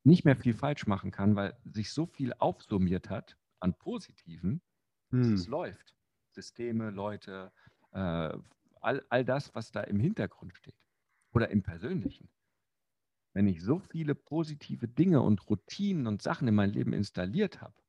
nicht 0.05 0.25
mehr 0.25 0.37
viel 0.37 0.55
falsch 0.55 0.87
machen 0.87 1.11
kann, 1.11 1.37
weil 1.37 1.57
sich 1.65 1.93
so 1.93 2.07
viel 2.07 2.33
aufsummiert 2.39 3.11
hat 3.11 3.37
an 3.61 3.75
Positiven, 3.75 4.63
dass 5.11 5.27
hm. 5.27 5.35
es 5.35 5.47
läuft. 5.47 5.95
Systeme, 6.33 6.91
Leute, 6.91 7.53
äh, 7.93 8.37
all, 8.81 9.05
all 9.09 9.25
das, 9.25 9.55
was 9.55 9.71
da 9.71 9.83
im 9.83 10.01
Hintergrund 10.01 10.57
steht 10.57 10.77
oder 11.33 11.51
im 11.51 11.63
Persönlichen. 11.63 12.29
Wenn 13.33 13.47
ich 13.47 13.63
so 13.63 13.79
viele 13.79 14.15
positive 14.15 14.89
Dinge 14.89 15.23
und 15.23 15.49
Routinen 15.49 16.07
und 16.07 16.23
Sachen 16.23 16.49
in 16.49 16.55
mein 16.55 16.73
Leben 16.73 16.93
installiert 16.93 17.61
habe, 17.61 17.82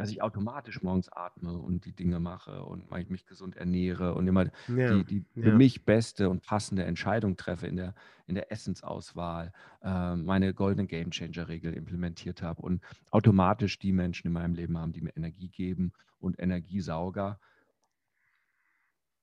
dass 0.00 0.10
ich 0.10 0.22
automatisch 0.22 0.82
morgens 0.82 1.12
atme 1.12 1.58
und 1.58 1.84
die 1.84 1.92
Dinge 1.92 2.20
mache 2.20 2.64
und 2.64 2.90
mich 3.10 3.26
gesund 3.26 3.54
ernähre 3.56 4.14
und 4.14 4.26
immer 4.26 4.46
ja, 4.68 4.94
die, 4.94 5.04
die 5.04 5.24
für 5.38 5.50
ja. 5.50 5.54
mich 5.54 5.84
beste 5.84 6.30
und 6.30 6.42
passende 6.42 6.84
Entscheidung 6.84 7.36
treffe 7.36 7.66
in 7.66 7.76
der, 7.76 7.94
in 8.26 8.34
der 8.34 8.50
Essensauswahl, 8.50 9.52
äh, 9.82 10.16
meine 10.16 10.54
goldene 10.54 10.86
Game 10.86 11.10
Changer 11.10 11.48
Regel 11.48 11.74
implementiert 11.74 12.40
habe 12.40 12.62
und 12.62 12.82
automatisch 13.10 13.78
die 13.78 13.92
Menschen 13.92 14.28
in 14.28 14.32
meinem 14.32 14.54
Leben 14.54 14.78
haben, 14.78 14.94
die 14.94 15.02
mir 15.02 15.14
Energie 15.14 15.50
geben 15.50 15.92
und 16.18 16.40
Energiesauger 16.40 17.38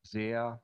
sehr 0.04 0.62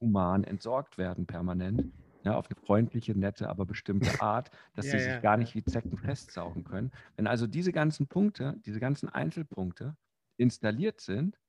human 0.00 0.44
entsorgt 0.44 0.98
werden 0.98 1.26
permanent 1.26 1.92
ja, 2.30 2.36
auf 2.36 2.46
eine 2.50 2.56
freundliche, 2.56 3.16
nette, 3.18 3.48
aber 3.48 3.66
bestimmte 3.66 4.20
Art, 4.20 4.50
dass 4.74 4.88
Ja, 4.88 4.90
sie 4.90 4.98
sich 5.00 5.20
ja, 5.20 5.22
gar 5.22 5.36
nicht 5.36 5.54
wie 5.54 5.64
Zecken 5.64 5.98
festsaugen 5.98 6.64
können. 6.64 6.92
Wenn 7.16 7.26
also 7.26 7.46
diese 7.46 7.72
ganzen 7.72 8.08
Punkte, 8.08 8.56
diese 8.66 8.80
ganzen 8.80 9.08
Einzelpunkte 9.08 9.96
installiert 10.38 11.00
sind 11.00 11.40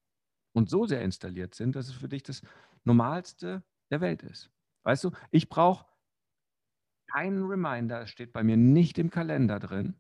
und 0.54 0.70
so 0.70 0.86
sehr 0.88 1.02
installiert 1.04 1.56
sind, 1.56 1.76
dass 1.76 1.88
es 1.90 1.96
für 1.96 2.10
dich 2.10 2.24
das 2.24 2.42
Normalste 2.86 3.64
der 3.92 4.02
Welt 4.02 4.24
ist. 4.24 4.52
Weißt 4.84 5.04
du, 5.06 5.12
ich 5.32 5.50
brauche 5.50 5.88
keinen 7.12 7.44
Reminder, 7.46 8.02
es 8.02 8.10
steht 8.10 8.34
bei 8.34 8.44
mir 8.44 8.58
nicht 8.58 8.98
im 8.98 9.10
Kalender 9.12 9.60
drin. 9.60 10.00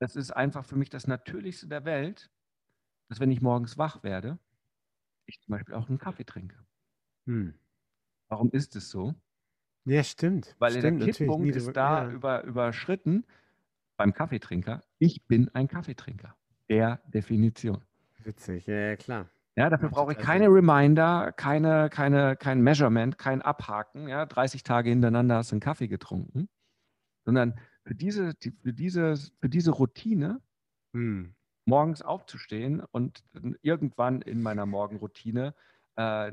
Das 0.00 0.16
ist 0.16 0.30
einfach 0.32 0.64
für 0.64 0.76
mich 0.76 0.90
das 0.90 1.06
Natürlichste 1.06 1.68
der 1.68 1.84
Welt, 1.84 2.30
dass 3.08 3.20
wenn 3.20 3.30
ich 3.32 3.42
morgens 3.42 3.78
wach 3.78 4.02
werde, 4.04 4.38
ich 5.26 5.40
zum 5.42 5.52
Beispiel 5.52 5.74
auch 5.76 5.88
einen 5.88 5.98
Kaffee 5.98 6.24
trinke. 6.26 6.66
Hm. 7.26 7.50
Warum 8.30 8.50
ist 8.52 8.76
es 8.76 8.88
so? 8.90 9.14
Ja, 9.84 10.04
stimmt. 10.04 10.54
Weil 10.58 10.72
stimmt, 10.72 11.02
der 11.02 11.12
Kipppunkt 11.12 11.42
nie 11.44 11.50
ist 11.50 11.72
da 11.76 12.04
ja. 12.04 12.10
über, 12.10 12.44
überschritten 12.44 13.26
beim 13.96 14.12
Kaffeetrinker. 14.14 14.82
Ich 14.98 15.26
bin 15.26 15.48
ein 15.52 15.66
Kaffeetrinker. 15.68 16.36
Der 16.68 17.00
Definition. 17.08 17.82
Witzig, 18.22 18.66
ja, 18.66 18.74
ja, 18.76 18.96
klar. 18.96 19.28
Ja, 19.56 19.68
dafür 19.68 19.88
Macht 19.88 19.94
brauche 19.96 20.12
ich 20.12 20.18
total 20.18 20.32
keine 20.32 20.44
Sinn. 20.44 20.54
Reminder, 20.54 21.32
keine, 21.32 21.90
keine, 21.90 22.36
kein 22.36 22.60
Measurement, 22.60 23.18
kein 23.18 23.42
Abhaken. 23.42 24.06
Ja, 24.06 24.26
30 24.26 24.62
Tage 24.62 24.90
hintereinander 24.90 25.36
hast 25.36 25.50
du 25.50 25.54
einen 25.56 25.60
Kaffee 25.60 25.88
getrunken. 25.88 26.48
Sondern 27.24 27.58
für 27.84 27.94
diese, 27.96 28.34
die- 28.34 28.52
für 28.52 28.72
diese, 28.72 29.16
für 29.40 29.48
diese 29.48 29.72
Routine, 29.72 30.40
Hm. 30.94 31.34
morgens 31.66 32.02
aufzustehen 32.02 32.80
und 32.92 33.24
irgendwann 33.62 34.22
in 34.22 34.40
meiner 34.42 34.66
Morgenroutine 34.66 35.54
äh, 35.96 36.32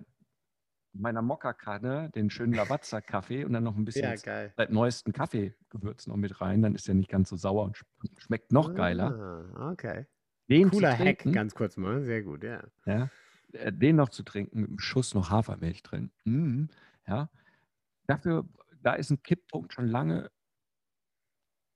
meiner 1.00 1.22
Mokkakanne 1.22 2.10
den 2.16 2.30
schönen 2.30 2.54
Lavazza-Kaffee 2.54 3.46
und 3.46 3.54
dann 3.54 3.64
noch 3.64 3.76
ein 3.76 3.86
bisschen 3.86 4.16
Ja, 4.18 4.52
seit 4.56 4.72
neuesten 4.72 5.14
Kaffeegewürz 5.14 6.08
noch 6.08 6.16
mit 6.18 6.42
rein, 6.42 6.62
dann 6.62 6.76
ist 6.76 6.88
der 6.88 6.96
nicht 6.96 7.10
ganz 7.10 7.30
so 7.30 7.36
sauer 7.36 7.64
und 7.66 7.76
sch- 7.78 7.86
schmeckt 8.20 8.52
noch 8.52 8.74
geiler. 8.74 9.52
Ah, 9.56 9.72
okay. 9.72 10.06
Den 10.50 10.70
Cooler 10.70 10.92
zu 10.92 11.04
Hack, 11.06 11.20
trinken, 11.20 11.34
ganz 11.34 11.54
kurz 11.56 11.78
mal. 11.78 12.04
Sehr 12.04 12.24
gut, 12.24 12.44
ja. 12.44 12.64
ja, 12.86 13.10
äh, 13.54 13.72
den 13.72 13.96
noch 13.98 14.10
zu 14.10 14.24
trinken 14.24 14.62
mit 14.62 14.70
einem 14.70 14.80
Schuss 14.80 15.14
noch 15.14 15.30
Hafermilch 15.30 15.84
drin. 15.84 16.12
Mhm, 16.26 16.70
ja, 17.08 17.30
dafür, 18.08 18.48
da 18.82 18.94
ist 18.94 19.10
ein 19.10 19.22
Kipppunkt 19.24 19.74
schon 19.74 19.88
lange 19.88 20.32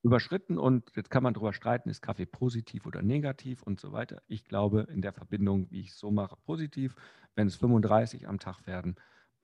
überschritten 0.03 0.57
und 0.57 0.91
jetzt 0.95 1.09
kann 1.11 1.23
man 1.23 1.33
darüber 1.33 1.53
streiten, 1.53 1.89
ist 1.89 2.01
Kaffee 2.01 2.25
positiv 2.25 2.85
oder 2.85 3.01
negativ 3.01 3.61
und 3.63 3.79
so 3.79 3.91
weiter. 3.91 4.21
Ich 4.27 4.45
glaube 4.45 4.81
in 4.89 5.01
der 5.01 5.13
Verbindung, 5.13 5.69
wie 5.71 5.81
ich 5.81 5.89
es 5.89 5.99
so 5.99 6.11
mache, 6.11 6.35
positiv. 6.45 6.95
Wenn 7.35 7.47
es 7.47 7.55
35 7.55 8.27
am 8.27 8.39
Tag 8.39 8.65
werden. 8.67 8.95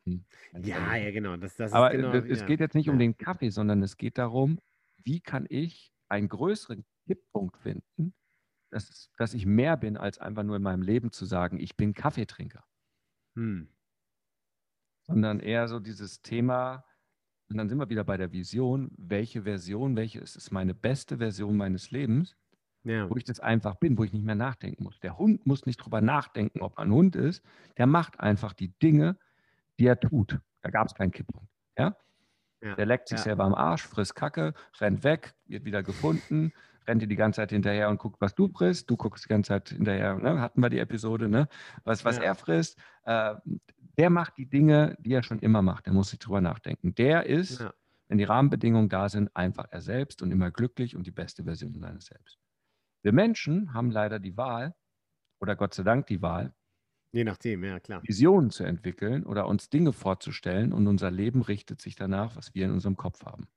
hm, 0.06 0.26
Ja, 0.52 0.96
ja, 0.96 1.12
genau. 1.12 1.38
Das, 1.38 1.56
das 1.56 1.74
Aber 1.74 1.92
ist 1.92 1.92
genau, 1.92 2.22
äh, 2.24 2.26
es 2.30 2.46
ja. 2.46 2.46
geht 2.46 2.60
jetzt 2.60 2.76
nicht 2.76 2.90
um 2.90 2.98
Ja. 2.98 3.00
den 3.00 3.18
Kaffee, 3.18 3.50
sondern 3.50 3.82
es 3.84 3.98
geht 3.98 4.18
darum, 4.18 4.60
wie 5.04 5.20
kann 5.22 5.46
ich 5.50 5.94
einen 6.10 6.30
größeren 6.30 6.86
Kipppunkt 7.08 7.58
finden, 7.58 8.14
dass, 8.72 9.12
dass 9.18 9.34
ich 9.34 9.46
mehr 9.46 9.78
bin, 9.78 9.98
als 9.98 10.20
einfach 10.20 10.44
nur 10.44 10.58
in 10.58 10.64
meinem 10.64 10.84
Leben 10.84 11.12
zu 11.12 11.26
sagen, 11.26 11.60
ich 11.60 11.78
bin 11.78 11.94
Kaffeetrinker, 11.94 12.66
Hm. 13.36 13.68
sondern 15.02 15.40
eher 15.40 15.68
so 15.68 15.80
dieses 15.80 16.22
Thema, 16.22 16.86
und 17.50 17.58
dann 17.58 17.70
sind 17.70 17.78
wir 17.78 17.90
wieder 17.90 18.04
bei 18.04 18.18
der 18.18 18.32
Vision, 18.32 18.92
welche 18.98 19.44
Version, 19.44 19.96
welche 19.96 20.20
ist, 20.20 20.36
ist 20.36 20.52
meine 20.52 20.74
beste 20.74 21.18
Version 21.18 21.56
meines 21.56 21.92
Lebens, 21.92 22.36
Ja. 22.84 23.10
wo 23.10 23.16
ich 23.16 23.24
das 23.24 23.40
einfach 23.40 23.76
bin, 23.76 23.98
wo 23.98 24.04
ich 24.04 24.14
nicht 24.14 24.26
mehr 24.26 24.36
nachdenken 24.36 24.84
muss. 24.84 25.00
Der 25.00 25.18
Hund 25.18 25.46
muss 25.46 25.66
nicht 25.66 25.78
drüber 25.78 26.02
nachdenken, 26.02 26.62
ob 26.62 26.78
er 26.78 26.84
ein 26.84 26.92
Hund 26.92 27.16
ist, 27.16 27.44
der 27.78 27.88
macht 27.88 28.20
einfach 28.20 28.54
die 28.54 28.70
Dinge, 28.80 29.18
die 29.80 29.88
er 29.88 30.00
tut. 30.00 30.40
Da 30.62 30.70
gab 30.70 30.88
es 30.88 30.96
keinen 30.96 31.12
Kipppunkt. 31.12 31.50
Ja? 31.78 31.96
ja. 32.62 32.76
Der 32.76 32.86
leckt 32.86 33.08
sich 33.08 33.20
ja. 33.20 33.24
selber 33.24 33.46
am 33.46 33.54
Arsch, 33.54 33.84
frisst 33.88 34.16
Kacke, 34.16 34.54
rennt 34.80 35.04
weg, 35.04 35.34
wird 35.46 35.64
wieder 35.64 35.84
gefunden, 35.84 36.52
rennt 36.88 37.02
dir 37.02 37.08
die 37.08 37.16
ganze 37.16 37.38
Zeit 37.38 37.52
hinterher 37.52 37.90
und 37.90 38.00
guckt, 38.00 38.20
was 38.20 38.34
du 38.36 38.48
frisst. 38.48 38.90
Du 38.90 38.98
guckst 38.98 39.26
die 39.26 39.30
ganze 39.30 39.50
Zeit 39.50 39.70
hinterher, 39.70 40.16
ne? 40.16 40.42
hatten 40.42 40.62
wir 40.62 40.70
die 40.70 40.80
Episode, 40.80 41.30
ne? 41.30 41.48
was, 41.84 42.04
was 42.06 42.18
er 42.18 42.36
frisst. 42.36 42.78
Äh, 43.06 43.36
der 43.98 44.10
macht 44.10 44.38
die 44.38 44.48
Dinge, 44.50 44.96
die 45.00 45.14
er 45.14 45.24
schon 45.24 45.40
immer 45.40 45.62
macht. 45.62 45.86
Der 45.86 45.94
muss 45.94 46.10
sich 46.12 46.20
drüber 46.20 46.42
nachdenken. 46.42 46.96
Der 46.96 47.26
ist, 47.26 47.60
Ja. 47.60 47.74
wenn 48.10 48.18
die 48.18 48.24
Rahmenbedingungen 48.26 48.90
da 48.90 49.10
sind, 49.10 49.36
einfach 49.36 49.68
er 49.72 49.82
selbst 49.82 50.22
und 50.22 50.32
immer 50.32 50.52
glücklich 50.52 50.96
und 50.96 51.08
die 51.08 51.12
beste 51.12 51.44
Version 51.44 51.74
seines 51.80 52.06
Selbst. 52.08 52.38
Wir 53.04 53.14
Menschen 53.14 53.74
haben 53.74 53.92
leider 53.92 54.20
die 54.20 54.38
Wahl, 54.38 54.76
oder 55.42 55.56
Gott 55.56 55.74
sei 55.74 55.84
Dank 55.84 56.08
die 56.08 56.22
Wahl, 56.22 56.54
Je 57.14 57.24
nachdem, 57.24 57.64
ja, 57.64 57.80
klar. 57.80 58.02
Visionen 58.04 58.52
zu 58.52 58.64
entwickeln 58.66 59.26
oder 59.26 59.48
uns 59.48 59.70
Dinge 59.70 59.94
vorzustellen 59.94 60.74
und 60.74 60.88
unser 60.88 61.10
Leben 61.10 61.42
richtet 61.42 61.82
sich 61.82 61.96
danach, 61.96 62.36
was 62.36 62.54
wir 62.54 62.66
in 62.66 62.72
unserem 62.72 62.98
Kopf 62.98 63.26
haben. 63.26 63.48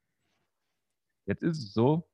Jetzt 1.26 1.42
ist 1.42 1.58
es 1.58 1.72
so, 1.72 2.08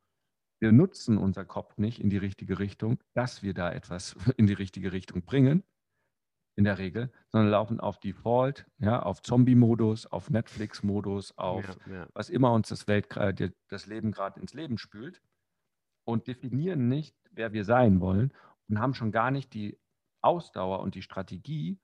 wir 0.60 0.72
nutzen 0.72 1.18
unser 1.18 1.44
Kopf 1.44 1.78
nicht 1.78 2.00
in 2.00 2.10
die 2.10 2.16
richtige 2.18 2.58
Richtung, 2.58 2.98
dass 3.14 3.42
wir 3.42 3.54
da 3.54 3.72
etwas 3.72 4.16
in 4.38 4.46
die 4.46 4.54
richtige 4.54 4.92
Richtung 4.92 5.24
bringen, 5.24 5.64
in 6.56 6.64
der 6.64 6.78
Regel, 6.78 7.12
sondern 7.28 7.50
laufen 7.50 7.80
auf 7.80 8.00
Default, 8.00 8.66
ja, 8.78 9.00
auf 9.02 9.20
Zombie-Modus, 9.22 10.06
auf 10.06 10.30
Netflix-Modus, 10.30 11.36
auf 11.36 11.78
ja, 11.86 11.92
ja. 11.92 12.08
was 12.14 12.30
immer 12.30 12.52
uns 12.52 12.68
das, 12.68 12.88
Welt, 12.88 13.08
das 13.68 13.86
Leben 13.86 14.10
gerade 14.10 14.40
ins 14.40 14.54
Leben 14.54 14.78
spült 14.78 15.20
und 16.04 16.26
definieren 16.26 16.88
nicht, 16.88 17.14
wer 17.30 17.52
wir 17.52 17.64
sein 17.64 18.00
wollen 18.00 18.32
und 18.68 18.80
haben 18.80 18.94
schon 18.94 19.12
gar 19.12 19.30
nicht 19.30 19.52
die 19.52 19.78
Ausdauer 20.22 20.80
und 20.80 20.94
die 20.94 21.02
Strategie, 21.02 21.78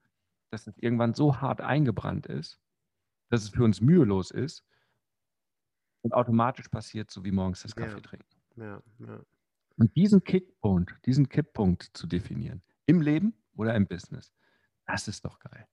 dass 0.49 0.65
es 0.65 0.77
irgendwann 0.79 1.13
so 1.13 1.39
hart 1.39 1.61
eingebrannt 1.61 2.25
ist, 2.25 2.59
dass 3.29 3.43
es 3.43 3.49
für 3.49 3.63
uns 3.63 3.79
mühelos 3.79 4.31
ist 4.31 4.65
und 6.01 6.13
automatisch 6.13 6.67
passiert, 6.67 7.11
so 7.11 7.23
wie 7.23 7.31
morgens 7.31 7.61
das 7.61 7.73
Ja. 7.77 7.85
Kaffee 7.85 8.01
trinken. 8.01 8.25
ja, 8.55 8.81
ja. 8.99 9.21
Und 9.75 9.95
diesen 9.95 10.23
Kickpunkt, 10.23 10.93
diesen 11.05 11.29
Kipppunkt 11.29 11.89
zu 11.93 12.05
definieren, 12.05 12.61
im 12.85 13.01
Leben 13.01 13.33
oder 13.55 13.73
im 13.75 13.87
Business, 13.87 14.31
das 14.85 15.07
ist 15.07 15.25
doch 15.25 15.39
geil. 15.39 15.67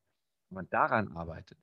Wenn 0.48 0.56
man 0.56 0.68
daran 0.70 1.08
arbeitet, 1.16 1.58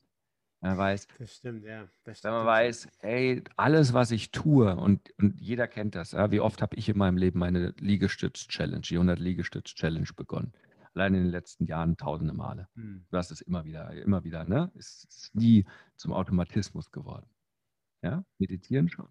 wenn 0.61 0.71
man 0.71 0.77
weiß, 0.79 1.07
stimmt, 1.25 1.63
ja. 1.65 1.87
Das 2.03 2.23
wenn 2.23 2.31
man 2.31 2.45
weiß, 2.45 2.87
hey, 2.99 3.43
alles, 3.57 3.93
was 3.93 4.11
ich 4.11 4.31
tue, 4.31 4.75
und, 4.75 5.13
und 5.19 5.39
jeder 5.39 5.67
kennt 5.67 5.93
das, 5.95 6.13
ja, 6.13 6.31
wie 6.31 6.39
oft 6.39 6.61
habe 6.61 6.75
ich 6.75 6.89
in 6.89 6.97
meinem 6.97 7.17
Leben 7.17 7.39
meine 7.39 7.73
Liegestütz-Challenge, 7.77 8.81
die 8.81 8.95
100 8.95 9.19
Liegestütz-Challenge 9.19 10.09
begonnen. 10.15 10.53
Allein 10.95 11.13
in 11.13 11.23
den 11.25 11.31
letzten 11.31 11.65
Jahren 11.65 11.95
tausende 11.95 12.33
Male. 12.33 12.69
Hm. 12.73 13.05
Du 13.11 13.17
hast 13.17 13.29
es 13.29 13.41
immer 13.41 13.65
wieder, 13.65 13.91
immer 13.91 14.23
wieder, 14.23 14.45
ne? 14.45 14.71
Es 14.75 15.03
ist 15.03 15.35
nie 15.35 15.65
zum 15.95 16.11
Automatismus 16.11 16.91
geworden. 16.91 17.29
Ja, 18.01 18.23
meditieren 18.39 18.89
schon. 18.89 19.09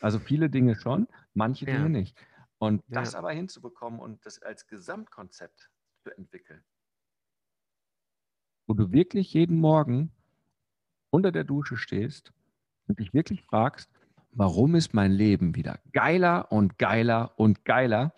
Also 0.00 0.20
viele 0.20 0.50
Dinge 0.50 0.76
schon, 0.76 1.08
manche 1.32 1.66
Ja. 1.66 1.76
Dinge 1.76 1.90
nicht. 1.90 2.16
Und 2.58 2.82
Ja. 2.88 3.00
das 3.00 3.14
aber 3.16 3.32
hinzubekommen 3.32 3.98
und 3.98 4.24
das 4.24 4.40
als 4.40 4.66
Gesamtkonzept 4.68 5.70
zu 6.04 6.16
entwickeln, 6.16 6.64
wo 8.66 8.74
du 8.74 8.92
wirklich 8.92 9.32
jeden 9.34 9.58
Morgen 9.58 10.12
unter 11.10 11.32
der 11.32 11.44
Dusche 11.44 11.76
stehst 11.76 12.32
und 12.88 12.98
dich 12.98 13.14
wirklich 13.14 13.42
fragst, 13.42 13.90
warum 14.32 14.74
ist 14.74 14.94
mein 14.94 15.12
Leben 15.12 15.54
wieder 15.56 15.80
geiler 15.92 16.52
und 16.52 16.78
geiler 16.78 17.34
und 17.38 17.64
geiler? 17.64 18.14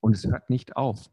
Und 0.00 0.14
es 0.14 0.24
hört 0.26 0.50
nicht 0.50 0.76
auf. 0.76 1.10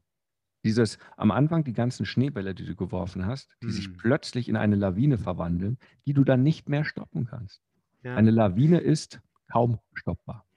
Dieses 0.65 0.97
am 1.17 1.31
Anfang 1.31 1.63
die 1.63 1.73
ganzen 1.73 2.05
Schneebälle, 2.05 2.55
die 2.55 2.65
du 2.65 2.75
geworfen 2.75 3.25
hast, 3.25 3.57
die 3.67 3.71
sich 3.71 3.89
Hm. 3.91 3.97
plötzlich 3.97 4.49
in 4.49 4.57
eine 4.57 4.75
Lawine 4.75 5.17
verwandeln, 5.17 5.79
die 6.07 6.13
du 6.13 6.23
dann 6.23 6.43
nicht 6.43 6.69
mehr 6.69 6.85
stoppen 6.85 7.25
kannst. 7.25 7.61
Ja. 8.03 8.15
Eine 8.15 8.31
Lawine 8.31 8.79
ist 8.79 9.21
kaum 9.51 9.79
stoppbar. 9.93 10.47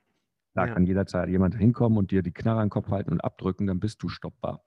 Da 0.55 0.67
Ja. 0.67 0.69
kann 0.69 0.87
jederzeit 0.87 1.29
jemand 1.31 1.57
hinkommen 1.57 1.99
und 1.99 2.11
dir 2.13 2.23
die 2.23 2.33
Knarre 2.33 2.61
an 2.61 2.67
den 2.67 2.71
Kopf 2.73 2.91
halten 2.91 3.13
und 3.13 3.23
abdrücken, 3.23 3.67
dann 3.67 3.81
bist 3.81 4.03
du 4.03 4.09
stoppbar. 4.09 4.65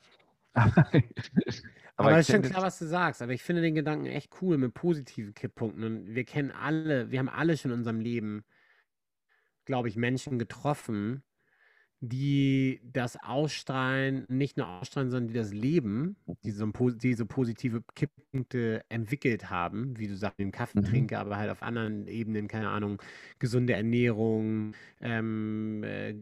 Aber, 1.97 2.11
ich 2.13 2.19
ist 2.19 2.31
schon 2.31 2.41
klar, 2.41 2.61
was 2.61 2.79
du 2.79 2.87
sagst. 2.87 3.21
Aber 3.21 3.33
ich 3.33 3.43
finde 3.43 3.61
den 3.61 3.75
Gedanken 3.75 4.05
echt 4.07 4.31
cool 4.41 4.57
mit 4.57 4.73
positiven 4.73 5.33
Kipppunkten. 5.33 5.83
Und 5.83 6.15
wir 6.15 6.25
kennen 6.25 6.51
alle, 6.51 7.11
wir 7.11 7.19
haben 7.19 7.29
alle 7.29 7.57
schon 7.57 7.71
in 7.71 7.77
unserem 7.77 7.99
Leben, 7.99 8.43
glaube 9.65 9.87
ich, 9.87 9.95
Menschen 9.95 10.37
getroffen, 10.37 11.23
die 12.01 12.81
das 12.83 13.17
ausstrahlen, 13.21 14.25
nicht 14.29 14.57
nur 14.57 14.67
ausstrahlen, 14.67 15.09
sondern 15.09 15.27
die 15.29 15.33
das 15.33 15.53
leben, 15.53 16.17
die 16.43 16.51
so, 16.51 16.65
ein 16.65 16.73
pos- 16.73 16.97
die 16.97 17.13
so 17.15 17.25
positive 17.25 17.83
Kipppunkte 17.95 18.83
entwickelt 18.89 19.49
haben, 19.49 19.97
wie 19.97 20.07
du 20.07 20.15
sagst, 20.15 20.39
den 20.39 20.51
Kaffeetrinker, 20.51 21.19
aber 21.19 21.37
halt 21.37 21.49
auf 21.49 21.63
anderen 21.63 22.07
Ebenen, 22.07 22.47
keine 22.47 22.69
Ahnung, 22.69 23.01
gesunde 23.39 23.73
Ernährung, 23.73 24.73
ähm, 25.01 25.83
äh, 25.83 26.13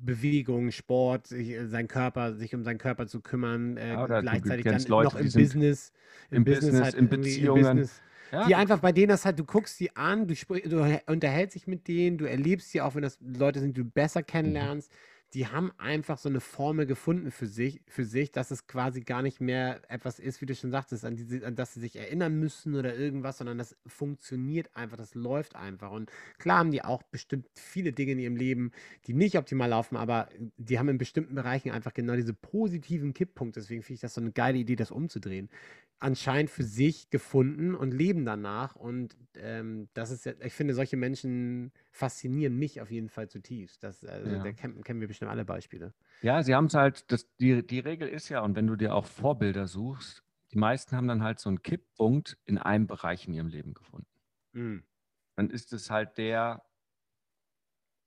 Bewegung, 0.00 0.70
Sport, 0.70 1.26
sich, 1.28 1.50
äh, 1.50 1.66
sein 1.66 1.88
Körper, 1.88 2.34
sich 2.34 2.54
um 2.54 2.62
seinen 2.62 2.78
Körper 2.78 3.06
zu 3.06 3.20
kümmern, 3.20 3.76
äh, 3.76 3.98
Ja, 4.06 4.08
gleichzeitig 4.20 4.66
dann 4.68 4.86
Leute, 4.88 4.98
noch 4.98 5.16
im 5.16 5.32
Business, 5.32 5.92
im 6.30 6.44
Business, 6.44 6.80
in 6.80 6.80
halt 6.80 6.94
irgendwie 6.96 7.48
Beziehungen. 7.48 7.50
Business, 7.50 8.02
Ja, 8.30 8.48
die 8.48 8.54
einfach 8.54 8.80
bei 8.80 8.92
denen 8.92 9.08
das 9.08 9.24
halt, 9.24 9.38
du 9.38 9.44
guckst 9.44 9.76
sie 9.78 9.94
an, 9.96 10.26
du, 10.28 10.34
du 10.34 11.00
unterhältst 11.06 11.54
dich 11.54 11.66
mit 11.66 11.86
denen, 11.88 12.18
du 12.18 12.24
erlebst 12.28 12.70
sie 12.70 12.80
auch, 12.80 12.94
wenn 12.94 13.02
das 13.02 13.18
Leute 13.20 13.60
sind, 13.60 13.76
die 13.76 13.82
du 13.82 13.88
besser 13.90 14.22
Mhm. 14.44 14.72
Die 15.34 15.46
haben 15.46 15.72
einfach 15.78 16.18
so 16.18 16.28
eine 16.28 16.40
Formel 16.40 16.84
gefunden 16.84 17.30
für 17.30 17.46
sich, 17.46 17.80
für 17.86 18.04
sich, 18.04 18.32
dass 18.32 18.50
es 18.50 18.66
quasi 18.66 19.00
gar 19.00 19.22
nicht 19.22 19.40
mehr 19.40 19.80
etwas 19.88 20.18
ist, 20.18 20.42
wie 20.42 20.46
du 20.46 20.54
schon 20.54 20.70
sagtest, 20.70 21.06
an, 21.06 21.16
die, 21.16 21.44
an 21.44 21.54
das 21.54 21.72
sie 21.72 21.80
sich 21.80 21.96
erinnern 21.96 22.38
müssen 22.38 22.74
oder 22.74 22.94
irgendwas, 22.94 23.38
sondern 23.38 23.56
das 23.56 23.74
funktioniert 23.86 24.76
einfach, 24.76 24.98
das 24.98 25.14
läuft 25.14 25.56
einfach. 25.56 25.90
Und 25.90 26.10
klar 26.38 26.58
haben 26.58 26.70
die 26.70 26.84
auch 26.84 27.02
bestimmt 27.02 27.48
viele 27.54 27.92
Dinge 27.92 28.12
in 28.12 28.18
ihrem 28.18 28.36
Leben, 28.36 28.72
die 29.06 29.14
nicht 29.14 29.38
optimal 29.38 29.70
laufen, 29.70 29.96
aber 29.96 30.28
die 30.58 30.78
haben 30.78 30.90
in 30.90 30.98
bestimmten 30.98 31.34
Bereichen 31.34 31.70
einfach 31.70 31.94
genau 31.94 32.14
diese 32.14 32.34
positiven 32.34 33.14
Kipppunkte. 33.14 33.60
Deswegen 33.60 33.82
finde 33.82 33.94
ich 33.94 34.00
das 34.00 34.14
so 34.14 34.20
eine 34.20 34.32
geile 34.32 34.58
Idee, 34.58 34.76
das 34.76 34.90
umzudrehen 34.90 35.48
anscheinend 36.02 36.50
für 36.50 36.64
sich 36.64 37.10
gefunden 37.10 37.76
und 37.76 37.94
leben 37.94 38.24
danach. 38.24 38.74
Und 38.74 39.16
ähm, 39.36 39.88
das 39.94 40.10
ist 40.10 40.26
ja, 40.26 40.32
ich 40.44 40.52
finde, 40.52 40.74
solche 40.74 40.96
Menschen 40.96 41.70
faszinieren 41.92 42.56
mich 42.56 42.80
auf 42.80 42.90
jeden 42.90 43.08
Fall 43.08 43.28
zutiefst. 43.28 43.82
Das, 43.84 44.04
also, 44.04 44.30
ja. 44.30 44.42
Da 44.42 44.52
kennen, 44.52 44.82
kennen 44.82 45.00
wir 45.00 45.08
bestimmt 45.08 45.30
alle 45.30 45.44
Beispiele. 45.44 45.94
Ja, 46.22 46.42
sie 46.42 46.54
haben 46.54 46.66
es 46.66 46.74
halt, 46.74 47.12
das, 47.12 47.28
die, 47.36 47.64
die 47.66 47.80
Regel 47.80 48.08
ist 48.08 48.28
ja, 48.28 48.40
und 48.40 48.56
wenn 48.56 48.66
du 48.66 48.76
dir 48.76 48.94
auch 48.94 49.06
Vorbilder 49.06 49.66
suchst, 49.66 50.24
die 50.52 50.58
meisten 50.58 50.96
haben 50.96 51.08
dann 51.08 51.22
halt 51.22 51.38
so 51.38 51.48
einen 51.48 51.62
Kipppunkt 51.62 52.38
in 52.44 52.58
einem 52.58 52.86
Bereich 52.86 53.28
in 53.28 53.34
ihrem 53.34 53.48
Leben 53.48 53.74
gefunden. 53.74 54.08
Mhm. 54.52 54.84
Dann 55.36 55.50
ist 55.50 55.72
es 55.72 55.90
halt 55.90 56.18
der 56.18 56.64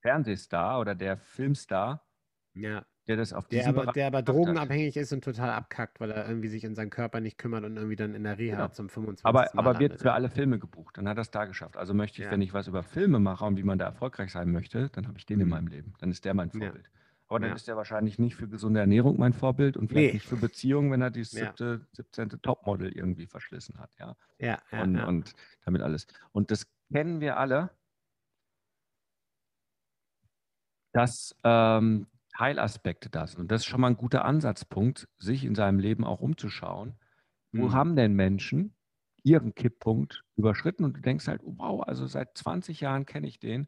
Fernsehstar 0.02 0.80
oder 0.80 0.96
der 0.96 1.18
Filmstar, 1.18 2.08
ja 2.54 2.86
der 3.08 3.18
das 3.18 3.34
auf 3.34 3.48
der 3.48 3.68
aber, 3.68 3.92
der 3.92 4.08
aber 4.08 4.22
drogenabhängig 4.22 4.98
ist 4.98 5.14
und 5.14 5.24
total 5.24 5.52
abkackt, 5.52 6.00
weil 6.00 6.12
er 6.12 6.28
irgendwie 6.28 6.48
sich 6.48 6.64
in 6.64 6.76
seinen 6.76 6.90
Körper 6.90 7.20
nicht 7.20 7.38
kümmert 7.38 7.64
und 7.64 7.76
irgendwie 7.76 7.96
dann 7.96 8.16
in 8.16 8.24
der 8.24 8.38
Reha 8.38 8.56
genau. 8.56 8.68
zum 8.70 8.90
25. 8.90 9.26
Aber, 9.26 9.42
Mal 9.42 9.50
aber 9.54 9.80
wird 9.80 10.00
für 10.00 10.14
alle 10.14 10.30
Filme 10.30 10.58
gebucht. 10.58 10.98
Dann 10.98 11.08
hat 11.08 11.18
er 11.18 11.22
es 11.22 11.32
da 11.32 11.46
geschafft. 11.46 11.78
Also 11.78 11.94
möchte 11.94 12.22
ich, 12.22 12.26
ja. 12.26 12.32
wenn 12.32 12.42
ich 12.42 12.54
was 12.54 12.68
über 12.68 12.84
Filme 12.84 13.20
mache 13.20 13.46
und 13.46 13.58
wie 13.58 13.64
man 13.64 13.78
da 13.78 13.86
erfolgreich 13.86 14.32
sein 14.32 14.52
möchte, 14.52 14.90
dann 14.90 15.08
habe 15.08 15.18
ich 15.18 15.26
den 15.26 15.38
mhm. 15.38 15.44
in 15.44 15.50
meinem 15.50 15.68
Leben. 15.68 15.94
Dann 16.00 16.12
ist 16.12 16.26
der 16.26 16.34
mein 16.34 16.50
Vorbild. 16.50 16.86
Ja. 16.86 16.92
Aber 17.28 17.40
dann 17.40 17.50
ja. 17.50 17.56
ist 17.56 17.68
er 17.68 17.76
wahrscheinlich 17.76 18.20
nicht 18.20 18.36
für 18.36 18.48
gesunde 18.48 18.80
Ernährung 18.80 19.18
mein 19.20 19.34
Vorbild 19.34 19.78
und 19.78 19.88
vielleicht 19.88 20.08
nee. 20.08 20.14
nicht 20.14 20.28
für 20.28 20.36
Beziehungen, 20.36 20.92
wenn 20.92 21.02
er 21.02 21.10
die 21.10 21.24
siebte, 21.24 21.82
17. 21.94 22.30
Topmodel 22.42 22.92
irgendwie 22.92 23.26
verschlissen 23.26 23.80
hat. 23.80 23.90
Ja, 24.00 24.16
ja, 24.38 24.60
und, 24.82 25.00
und 25.00 25.34
damit 25.64 25.82
alles. 25.82 26.06
Und 26.32 26.52
das 26.52 26.68
kennen 26.92 27.22
wir 27.22 27.38
alle, 27.38 27.72
dass 30.94 31.36
ähm, 31.44 32.08
Teilaspekte 32.38 33.10
da 33.10 33.28
sind. 33.28 33.40
Und 33.40 33.52
das 33.52 33.62
ist 33.62 33.68
schon 33.68 33.82
mal 33.82 33.88
ein 33.88 33.98
guter 33.98 34.26
Ansatzpunkt, 34.26 35.08
sich 35.18 35.46
in 35.46 35.56
seinem 35.56 35.80
Leben 35.80 36.04
auch 36.04 36.20
umzuschauen. 36.20 36.96
Wo 37.52 37.68
mhm. 37.68 37.74
haben 37.74 37.96
denn 37.96 38.14
Menschen 38.14 38.76
ihren 39.24 39.56
Kipppunkt 39.56 40.24
überschritten 40.36 40.84
und 40.84 40.98
du 40.98 41.02
denkst 41.02 41.28
halt, 41.28 41.42
wow, 41.44 41.82
also 41.82 42.06
seit 42.06 42.38
20 42.38 42.82
Jahren 42.82 43.06
kenne 43.06 43.28
ich 43.28 43.40
den, 43.40 43.68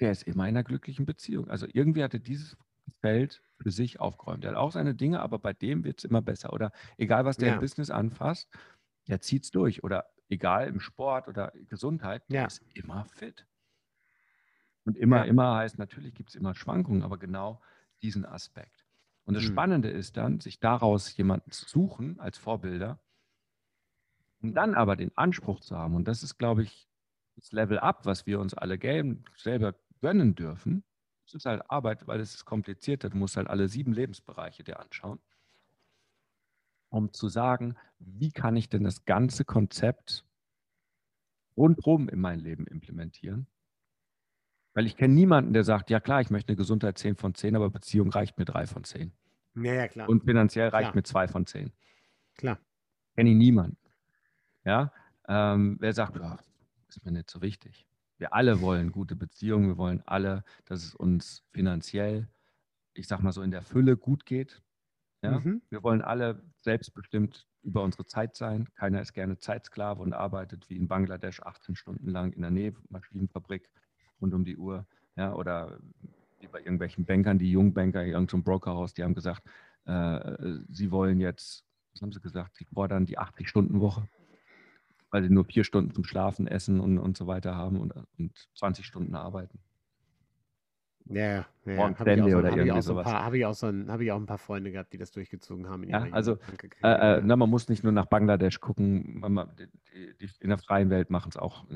der 0.00 0.10
ist 0.10 0.24
immer 0.24 0.44
in 0.44 0.50
einer 0.50 0.64
glücklichen 0.64 1.06
Beziehung. 1.06 1.48
Also 1.48 1.66
irgendwie 1.72 2.04
hatte 2.04 2.20
dieses 2.20 2.56
Feld 3.00 3.42
für 3.58 3.70
sich 3.70 4.00
aufgeräumt. 4.00 4.44
Er 4.44 4.50
hat 4.50 4.58
auch 4.58 4.72
seine 4.72 4.94
Dinge, 4.94 5.20
aber 5.20 5.38
bei 5.38 5.52
dem 5.52 5.84
wird 5.84 5.98
es 5.98 6.04
immer 6.04 6.20
besser. 6.20 6.52
Oder 6.52 6.72
egal, 6.98 7.24
was 7.24 7.38
der 7.38 7.48
ja. 7.48 7.54
im 7.54 7.60
Business 7.60 7.90
anfasst, 7.90 8.48
der 9.08 9.20
zieht 9.20 9.44
es 9.44 9.50
durch. 9.50 9.82
Oder 9.82 10.06
egal 10.28 10.68
im 10.68 10.80
Sport 10.80 11.28
oder 11.28 11.52
Gesundheit, 11.68 12.22
der 12.28 12.42
ja. 12.42 12.46
ist 12.46 12.62
immer 12.74 13.04
fit. 13.06 13.46
Und 14.84 14.96
immer, 14.96 15.18
ja. 15.18 15.24
immer 15.24 15.56
heißt, 15.56 15.78
natürlich 15.78 16.14
gibt 16.14 16.30
es 16.30 16.34
immer 16.34 16.54
Schwankungen, 16.54 17.02
aber 17.02 17.18
genau 17.18 17.60
diesen 18.02 18.24
Aspekt. 18.24 18.84
Und 19.24 19.34
das 19.34 19.44
mhm. 19.44 19.48
Spannende 19.48 19.88
ist 19.88 20.16
dann, 20.16 20.40
sich 20.40 20.60
daraus 20.60 21.16
jemanden 21.16 21.50
zu 21.50 21.66
suchen 21.66 22.20
als 22.20 22.38
Vorbilder, 22.38 22.98
um 24.40 24.52
dann 24.52 24.74
aber 24.74 24.96
den 24.96 25.16
Anspruch 25.16 25.60
zu 25.60 25.76
haben, 25.76 25.94
und 25.94 26.06
das 26.06 26.22
ist, 26.22 26.36
glaube 26.36 26.62
ich, 26.64 26.88
das 27.36 27.52
Level 27.52 27.78
Up, 27.78 28.04
was 28.06 28.26
wir 28.26 28.38
uns 28.38 28.54
alle 28.54 28.78
geben, 28.78 29.24
selber 29.36 29.74
gönnen 30.00 30.34
dürfen. 30.34 30.84
Es 31.26 31.34
ist 31.34 31.46
halt 31.46 31.62
Arbeit, 31.70 32.06
weil 32.06 32.20
es 32.20 32.34
ist 32.34 32.44
komplizierter. 32.44 33.08
Du 33.08 33.16
musst 33.16 33.36
halt 33.36 33.48
alle 33.48 33.68
sieben 33.68 33.92
Lebensbereiche 33.92 34.62
dir 34.62 34.78
anschauen, 34.78 35.18
um 36.90 37.12
zu 37.12 37.28
sagen, 37.28 37.76
wie 37.98 38.30
kann 38.30 38.56
ich 38.56 38.68
denn 38.68 38.84
das 38.84 39.04
ganze 39.04 39.44
Konzept 39.44 40.24
rundherum 41.56 42.08
in 42.08 42.20
mein 42.20 42.40
Leben 42.40 42.66
implementieren, 42.66 43.46
weil 44.74 44.86
ich 44.86 44.96
kenne 44.96 45.14
niemanden, 45.14 45.52
der 45.52 45.64
sagt, 45.64 45.88
ja 45.90 46.00
klar, 46.00 46.20
ich 46.20 46.30
möchte 46.30 46.50
eine 46.50 46.56
Gesundheit 46.56 46.98
10 46.98 47.16
von 47.16 47.34
10, 47.34 47.56
aber 47.56 47.70
Beziehung 47.70 48.10
reicht 48.10 48.38
mir 48.38 48.44
3 48.44 48.66
von 48.66 48.84
10. 48.84 49.12
Ja, 49.56 49.72
ja, 49.72 49.88
klar. 49.88 50.08
Und 50.08 50.24
finanziell 50.24 50.68
reicht 50.68 50.90
klar. 50.90 50.96
mir 50.96 51.04
2 51.04 51.28
von 51.28 51.46
10. 51.46 51.72
Klar. 52.36 52.58
Kenne 53.14 53.30
ich 53.30 53.36
niemanden. 53.36 53.76
Ja, 54.64 54.92
ähm, 55.28 55.76
wer 55.80 55.92
sagt, 55.92 56.18
oh, 56.20 56.36
ist 56.88 57.04
mir 57.04 57.12
nicht 57.12 57.30
so 57.30 57.40
wichtig. 57.40 57.86
Wir 58.18 58.34
alle 58.34 58.60
wollen 58.60 58.92
gute 58.92 59.16
Beziehungen, 59.16 59.68
wir 59.68 59.76
wollen 59.76 60.02
alle, 60.06 60.44
dass 60.64 60.84
es 60.84 60.94
uns 60.94 61.44
finanziell, 61.52 62.28
ich 62.94 63.06
sag 63.06 63.20
mal 63.20 63.32
so 63.32 63.42
in 63.42 63.50
der 63.50 63.62
Fülle 63.62 63.96
gut 63.96 64.26
geht. 64.26 64.62
Ja? 65.22 65.38
Mhm. 65.38 65.62
Wir 65.68 65.82
wollen 65.82 66.02
alle 66.02 66.42
selbstbestimmt 66.60 67.46
über 67.62 67.82
unsere 67.82 68.06
Zeit 68.06 68.36
sein. 68.36 68.68
Keiner 68.74 69.00
ist 69.00 69.12
gerne 69.12 69.38
Zeitsklave 69.38 70.02
und 70.02 70.12
arbeitet 70.12 70.68
wie 70.68 70.76
in 70.76 70.88
Bangladesch 70.88 71.40
18 71.42 71.76
Stunden 71.76 72.08
lang 72.08 72.32
in 72.32 72.42
der 72.42 72.50
Nähmaschinenfabrik 72.50 73.70
rund 74.20 74.34
um 74.34 74.44
die 74.44 74.56
Uhr. 74.56 74.86
Ja, 75.16 75.34
oder 75.34 75.78
wie 76.40 76.48
bei 76.48 76.58
irgendwelchen 76.58 77.04
Bankern, 77.04 77.38
die 77.38 77.50
Jungbanker, 77.50 78.04
irgendein 78.04 78.42
Brokerhaus, 78.42 78.94
die 78.94 79.02
haben 79.02 79.14
gesagt, 79.14 79.42
äh, 79.86 80.58
sie 80.70 80.90
wollen 80.90 81.20
jetzt, 81.20 81.64
was 81.92 82.02
haben 82.02 82.12
sie 82.12 82.20
gesagt, 82.20 82.56
sie 82.56 82.64
fordern 82.64 83.06
die 83.06 83.18
80-Stunden-Woche, 83.18 84.08
weil 85.10 85.22
sie 85.22 85.30
nur 85.30 85.44
vier 85.44 85.64
Stunden 85.64 85.92
zum 85.92 86.04
Schlafen, 86.04 86.46
Essen 86.46 86.80
und, 86.80 86.98
und 86.98 87.16
so 87.16 87.26
weiter 87.26 87.54
haben 87.54 87.78
und, 87.78 87.94
und 88.18 88.48
20 88.54 88.84
Stunden 88.84 89.14
arbeiten. 89.14 89.58
Ja, 91.06 91.22
ja, 91.22 91.46
ja. 91.66 91.98
Habe 91.98 92.14
ich, 92.14 92.22
auch 92.22 92.28
so, 92.28 92.38
oder 92.38 92.50
hab 92.50 92.58
ich, 92.58 92.72
auch 92.72 92.82
so 92.82 92.98
ein 92.98 93.04
paar, 93.04 93.24
hab 93.24 93.34
ich, 93.34 93.44
auch 93.44 93.54
so 93.54 93.66
ein, 93.66 93.90
hab 93.90 94.00
ich 94.00 94.10
auch 94.10 94.16
ein 94.16 94.26
paar 94.26 94.38
Freunde 94.38 94.72
gehabt, 94.72 94.92
die 94.92 94.98
das 94.98 95.10
durchgezogen 95.10 95.68
haben. 95.68 95.84
ja, 95.84 96.06
also 96.12 96.38
äh, 96.82 97.18
äh, 97.18 97.20
na, 97.22 97.36
man 97.36 97.50
muss 97.50 97.68
nicht 97.68 97.84
nur 97.84 97.92
nach 97.92 98.06
Bangladesch 98.06 98.58
gucken, 98.60 99.20
man, 99.20 99.50
die, 99.58 100.14
die, 100.18 100.30
in 100.40 100.48
der 100.48 100.58
freien 100.58 100.88
Welt 100.88 101.10
machen 101.10 101.28
es 101.28 101.36
auch. 101.36 101.66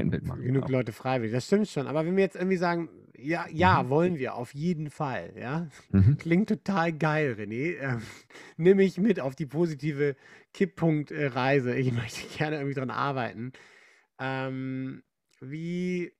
Ja, 0.00 0.04
Einbild 0.04 0.24
machen. 0.24 0.42
Genug 0.42 0.64
auch. 0.64 0.68
Leute 0.68 0.92
freiwillig, 0.92 1.32
das 1.32 1.46
stimmt 1.46 1.68
schon. 1.68 1.86
Aber 1.86 2.04
wenn 2.04 2.16
wir 2.16 2.24
jetzt 2.24 2.36
irgendwie 2.36 2.56
sagen, 2.56 2.88
ja, 3.22 3.46
ja, 3.50 3.82
mhm. 3.82 3.88
wollen 3.90 4.18
wir, 4.18 4.34
auf 4.34 4.54
jeden 4.54 4.90
Fall, 4.90 5.32
ja. 5.36 5.68
Mhm. 5.90 6.16
Klingt 6.16 6.48
total 6.48 6.92
geil, 6.92 7.36
René. 7.38 7.76
Ähm, 7.78 8.02
nimm 8.56 8.78
mich 8.78 8.98
mit 8.98 9.20
auf 9.20 9.34
die 9.34 9.46
positive 9.46 10.16
Kipppunktreise. 10.54 11.76
Ich 11.76 11.92
möchte 11.92 12.26
gerne 12.36 12.56
irgendwie 12.56 12.74
dran 12.74 12.90
arbeiten. 12.90 13.52
Ähm, 14.18 15.02
wie, 15.40 16.12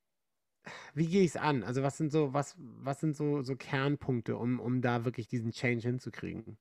wie 0.94 1.06
gehe 1.06 1.22
ich 1.22 1.30
es 1.30 1.36
an? 1.36 1.62
Also, 1.62 1.82
was 1.82 1.96
sind 1.96 2.12
so, 2.12 2.32
was, 2.34 2.56
was 2.58 3.00
sind 3.00 3.16
so, 3.16 3.42
so 3.42 3.56
Kernpunkte, 3.56 4.36
um, 4.36 4.60
um 4.60 4.82
da 4.82 5.04
wirklich 5.04 5.28
diesen 5.28 5.52
Change 5.52 5.86
hinzukriegen? 5.86 6.58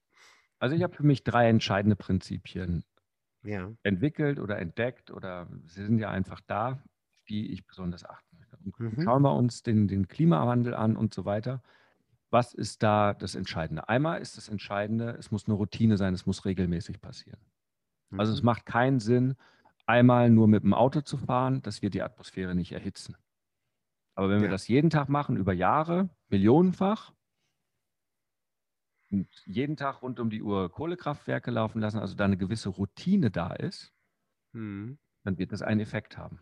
Also, 0.60 0.76
ich 0.76 0.84
habe 0.84 0.96
für 0.96 1.06
mich 1.06 1.24
drei 1.24 1.50
entscheidende 1.50 1.96
Prinzipien 1.96 2.84
ja. 3.44 3.72
entwickelt 3.84 4.40
oder 4.40 4.60
entdeckt 4.60 5.12
oder 5.12 5.48
sie 5.66 5.86
sind 5.86 6.00
ja 6.00 6.10
einfach 6.10 6.42
da 6.48 6.84
die 7.30 7.52
ich 7.52 7.66
besonders 7.66 8.04
achten 8.04 8.38
möchte. 8.38 8.58
Mhm. 8.78 9.04
Schauen 9.04 9.22
wir 9.22 9.34
uns 9.34 9.64
den, 9.64 9.88
den 9.88 10.08
Klimawandel 10.08 10.74
an 10.74 10.96
und 10.96 11.14
so 11.14 11.26
weiter. 11.26 11.62
Was 12.30 12.54
ist 12.54 12.84
da 12.84 13.14
das 13.14 13.36
Entscheidende? 13.36 13.90
Einmal 13.90 14.22
ist 14.22 14.38
das 14.38 14.50
Entscheidende, 14.50 15.16
es 15.18 15.32
muss 15.32 15.48
eine 15.48 15.56
Routine 15.56 15.98
sein, 15.98 16.14
es 16.14 16.26
muss 16.26 16.46
regelmäßig 16.46 17.02
passieren. 17.02 17.40
Mhm. 18.10 18.20
Also 18.20 18.34
es 18.34 18.42
mhm. 18.42 18.48
macht 18.48 18.66
keinen 18.66 19.00
Sinn, 19.00 19.36
einmal 19.86 20.30
nur 20.30 20.48
mit 20.48 20.64
dem 20.64 20.74
Auto 20.74 21.02
zu 21.02 21.18
fahren, 21.18 21.62
dass 21.62 21.82
wir 21.82 21.90
die 21.90 22.02
Atmosphäre 22.02 22.54
nicht 22.54 22.72
erhitzen. 22.72 23.16
Aber 24.16 24.30
wenn 24.30 24.38
ja. 24.38 24.44
wir 24.44 24.50
das 24.50 24.68
jeden 24.68 24.90
Tag 24.90 25.10
machen, 25.10 25.38
über 25.38 25.54
Jahre, 25.54 26.10
millionenfach, 26.28 27.14
und 29.12 29.28
jeden 29.46 29.76
Tag 29.76 30.04
rund 30.04 30.20
um 30.20 30.30
die 30.30 30.44
Uhr 30.44 30.72
Kohlekraftwerke 30.72 31.50
laufen 31.50 31.82
lassen, 31.82 31.98
also 31.98 32.16
da 32.16 32.26
eine 32.26 32.38
gewisse 32.38 32.70
Routine 32.70 33.32
da 33.32 33.54
ist, 33.54 33.92
mhm. 34.52 35.00
dann 35.24 35.40
wird 35.40 35.52
das 35.52 35.64
einen 35.64 35.80
Effekt 35.80 36.18
haben. 36.18 36.40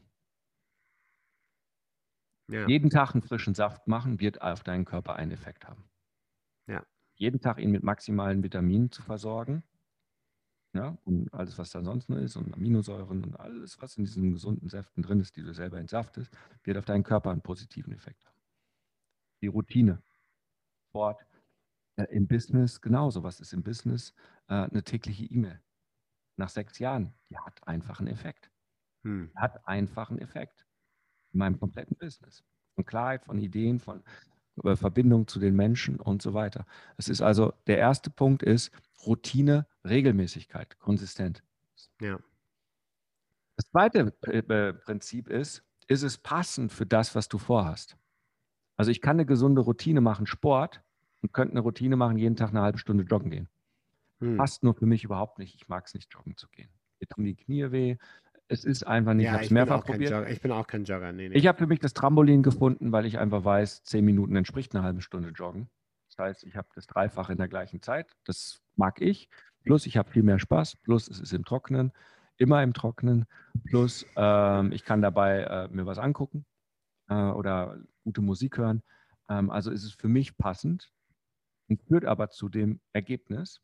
Ja. 2.50 2.68
Jeden 2.68 2.90
Tag 2.90 3.14
einen 3.14 3.22
frischen 3.22 3.54
Saft 3.54 3.88
machen, 3.88 4.20
wird 4.20 4.42
auf 4.42 4.64
deinen 4.64 4.86
Körper 4.86 5.16
einen 5.16 5.32
Effekt 5.32 5.68
haben. 5.68 5.84
Ja. 6.68 6.86
Jeden 7.16 7.42
Tag 7.42 7.60
ihn 7.60 7.72
mit 7.72 7.84
maximalen 7.84 8.44
Vitaminen 8.44 8.92
zu 8.92 9.02
versorgen. 9.02 9.64
Ja, 10.74 10.98
und 11.06 11.34
alles, 11.34 11.58
was 11.58 11.72
da 11.72 11.82
sonst 11.84 12.10
noch 12.10 12.18
ist, 12.18 12.36
und 12.36 12.54
Aminosäuren 12.54 13.24
und 13.24 13.40
alles, 13.40 13.82
was 13.82 13.98
in 13.98 14.04
diesen 14.04 14.32
gesunden 14.34 14.70
Säften 14.70 15.02
drin 15.02 15.20
ist, 15.20 15.36
die 15.36 15.42
du 15.42 15.54
selber 15.54 15.80
entsaftest, 15.80 16.32
wird 16.64 16.78
auf 16.78 16.86
deinen 16.86 17.04
Körper 17.04 17.32
einen 17.32 17.42
positiven 17.42 17.94
Effekt 17.94 18.26
haben. 18.26 18.38
Die 19.42 19.48
Routine, 19.48 20.04
Sport, 20.90 21.26
äh, 21.96 22.04
im 22.12 22.28
Business 22.28 22.80
genauso. 22.82 23.24
Was 23.24 23.40
ist 23.40 23.54
im 23.54 23.64
Business? 23.64 24.14
Äh, 24.48 24.54
eine 24.54 24.84
tägliche 24.84 25.26
E-Mail. 25.26 25.62
Nach 26.38 26.50
sechs 26.50 26.78
Jahren, 26.78 27.14
die 27.30 27.38
hat 27.38 27.68
einfach 27.68 28.00
einen 28.00 28.10
Effekt. 28.10 28.52
Hm. 29.04 29.32
Hat 29.36 29.68
einfach 29.68 30.12
einen 30.12 30.20
Effekt 30.20 30.67
in 31.34 31.40
meinem 31.40 31.60
kompletten 31.60 31.98
Business. 31.98 32.44
Von 32.76 32.86
Klarheit, 32.86 33.26
von 33.26 33.40
Ideen, 33.40 33.80
von 33.80 34.04
äh, 34.64 34.76
Verbindung 34.76 35.28
zu 35.28 35.40
den 35.40 35.56
Menschen 35.56 36.00
und 36.00 36.22
so 36.22 36.34
weiter. 36.34 36.66
Es 36.98 37.10
ist 37.10 37.22
also, 37.22 37.54
der 37.68 37.78
erste 37.78 38.10
Punkt 38.10 38.44
ist 38.44 38.72
Routine, 39.06 39.68
Regelmäßigkeit, 39.84 40.80
konsistent. 40.80 41.44
Ja. 42.02 42.20
Das 43.56 43.70
zweite 43.70 44.14
äh, 44.24 44.74
Prinzip 44.74 45.30
ist, 45.30 45.64
ist 45.88 46.04
es 46.04 46.18
passend 46.18 46.72
für 46.72 46.86
das, 46.86 47.16
was 47.16 47.28
du 47.28 47.38
vorhast? 47.38 47.98
Also 48.76 48.92
ich 48.92 49.02
kann 49.02 49.16
eine 49.16 49.26
gesunde 49.26 49.62
Routine 49.62 50.02
machen, 50.02 50.28
Sport, 50.28 50.84
und 51.22 51.34
könnte 51.34 51.54
eine 51.54 51.62
Routine 51.62 51.96
machen, 51.96 52.18
jeden 52.18 52.36
Tag 52.36 52.50
eine 52.50 52.62
halbe 52.62 52.78
Stunde 52.78 53.04
joggen 53.04 53.32
gehen. 53.32 53.50
Hm. 54.20 54.38
Passt 54.38 54.64
nur 54.64 54.76
für 54.76 54.86
mich 54.86 55.04
überhaupt 55.04 55.40
nicht. 55.40 55.56
Ich 55.56 55.68
mag 55.68 55.86
es 55.88 55.94
nicht, 55.94 56.14
joggen 56.14 56.38
zu 56.38 56.48
gehen. 56.50 56.70
Mir 57.00 57.08
tun 57.08 57.26
die 57.26 57.36
Knie 57.36 57.72
weh. 57.72 57.98
Es 58.50 58.64
ist 58.64 58.88
einfach 58.88 59.14
nicht. 59.14 59.26
Ja, 59.26 59.32
ich 59.32 59.36
habe 59.36 59.46
es 59.46 59.52
mehrfach 59.52 59.84
probiert. 59.84 60.30
Ich 60.30 60.42
bin 60.42 60.52
auch 60.52 60.68
kein 60.68 60.86
Jogger. 60.86 61.12
Nee, 61.12 61.30
nee. 61.30 61.36
Ich 61.36 61.48
habe 61.48 61.58
für 61.58 61.68
mich 61.68 61.80
das 61.80 61.94
Trampolin 61.94 62.44
gefunden, 62.44 62.92
weil 62.92 63.06
ich 63.06 63.18
einfach 63.18 63.44
weiß, 63.44 63.84
zehn 63.84 64.06
Minuten 64.06 64.36
entspricht 64.36 64.74
eine 64.74 64.84
halbe 64.84 65.02
Stunde 65.02 65.30
Joggen. 65.30 65.70
Das 66.10 66.26
heißt, 66.26 66.44
ich 66.46 66.56
habe 66.56 66.68
das 66.74 66.88
Dreifache 66.88 67.34
in 67.34 67.38
der 67.38 67.50
gleichen 67.50 67.82
Zeit. 67.82 68.16
Das 68.26 68.62
mag 68.76 69.02
ich. 69.02 69.30
Plus, 69.64 69.86
ich 69.86 69.98
habe 69.98 70.10
viel 70.10 70.24
mehr 70.24 70.40
Spaß. 70.40 70.78
Plus, 70.78 71.10
es 71.10 71.20
ist 71.20 71.34
im 71.34 71.44
Trockenen. 71.44 71.92
Immer 72.38 72.64
im 72.64 72.74
Trockenen. 72.74 73.26
Plus, 73.66 74.06
ähm, 74.16 74.72
ich 74.72 74.86
kann 74.86 75.02
dabei 75.02 75.42
äh, 75.42 75.68
mir 75.70 75.86
was 75.86 75.98
angucken 75.98 76.46
äh, 77.10 77.16
oder 77.16 77.78
gute 78.04 78.22
Musik 78.22 78.58
hören. 78.58 78.82
Ähm, 79.30 79.50
also 79.50 79.72
ist 79.72 79.84
es 79.84 79.92
für 79.92 80.08
mich 80.08 80.38
passend 80.38 80.92
und 81.68 81.82
führt 81.84 82.06
aber 82.06 82.30
zu 82.30 82.48
dem 82.48 82.80
Ergebnis. 82.94 83.62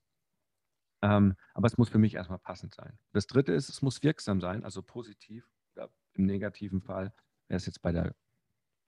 Ähm, 1.03 1.35
aber 1.53 1.67
es 1.67 1.77
muss 1.77 1.89
für 1.89 1.97
mich 1.97 2.15
erstmal 2.15 2.39
passend 2.39 2.73
sein. 2.73 2.97
Das 3.11 3.27
dritte 3.27 3.51
ist, 3.51 3.67
es 3.67 3.81
muss 3.81 4.01
wirksam 4.03 4.39
sein, 4.39 4.63
also 4.63 4.81
positiv 4.81 5.45
oder 5.75 5.89
im 6.13 6.25
negativen 6.25 6.81
Fall 6.81 7.13
wäre 7.49 7.57
es 7.57 7.65
jetzt 7.65 7.81
bei 7.81 7.91
der 7.91 8.15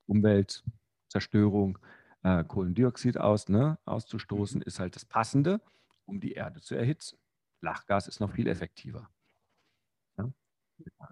Umweltzerstörung, 0.08 1.78
äh, 2.23 2.45
Kohlendioxid 2.45 3.17
aus, 3.17 3.49
ne, 3.49 3.78
auszustoßen, 3.84 4.60
mhm. 4.60 4.65
ist 4.65 4.80
halt 4.80 4.95
das 4.95 5.04
Passende, 5.04 5.60
um 6.06 6.21
die 6.21 6.32
Erde 6.32 6.62
zu 6.62 6.75
erhitzen. 6.75 7.19
Lachgas 7.60 8.08
ist 8.08 8.21
noch 8.21 8.32
viel 8.32 8.47
effektiver. 8.47 9.10
Ja? 10.17 10.32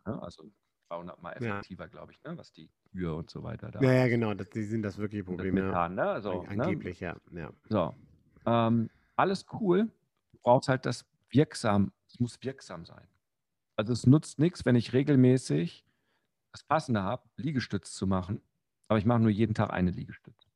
Ne, 0.05 0.23
also 0.23 0.49
300 0.87 1.21
Mal 1.21 1.31
effektiver, 1.33 1.83
ja. 1.83 1.89
glaube 1.89 2.13
ich, 2.13 2.23
ne? 2.23 2.37
was 2.37 2.53
die 2.53 2.71
Kühe 2.91 3.13
und 3.13 3.29
so 3.29 3.43
weiter 3.43 3.71
da. 3.71 3.81
Ja, 3.81 3.91
ja, 3.91 4.07
genau, 4.07 4.33
das, 4.35 4.49
die 4.51 4.63
sind 4.63 4.83
das 4.83 4.97
wirklich 4.97 5.25
Probleme. 5.25 5.59
Das 5.59 5.67
Methan, 5.67 5.95
ne? 5.95 6.03
also, 6.03 6.43
ne? 6.43 6.49
Angeblich, 6.49 7.01
ne? 7.01 7.07
ja. 7.07 7.41
ja. 7.41 7.51
So, 7.67 7.93
ähm, 8.45 8.89
alles 9.17 9.45
cool. 9.59 9.91
Du 10.43 10.49
brauchst 10.49 10.67
halt 10.67 10.85
das 10.85 11.05
wirksam, 11.29 11.93
es 12.07 12.19
muss 12.19 12.37
wirksam 12.41 12.85
sein. 12.85 13.07
Also 13.77 13.93
es 13.93 14.05
nutzt 14.05 14.39
nichts, 14.39 14.65
wenn 14.65 14.75
ich 14.75 14.93
regelmäßig 14.93 15.85
das 16.51 16.63
Passende 16.63 17.01
habe, 17.01 17.23
Liegestütz 17.37 17.93
zu 17.93 18.05
machen, 18.05 18.41
aber 18.87 18.99
ich 18.99 19.05
mache 19.05 19.21
nur 19.21 19.31
jeden 19.31 19.55
Tag 19.55 19.71
eine 19.71 19.91
Liegestütz. 19.91 20.47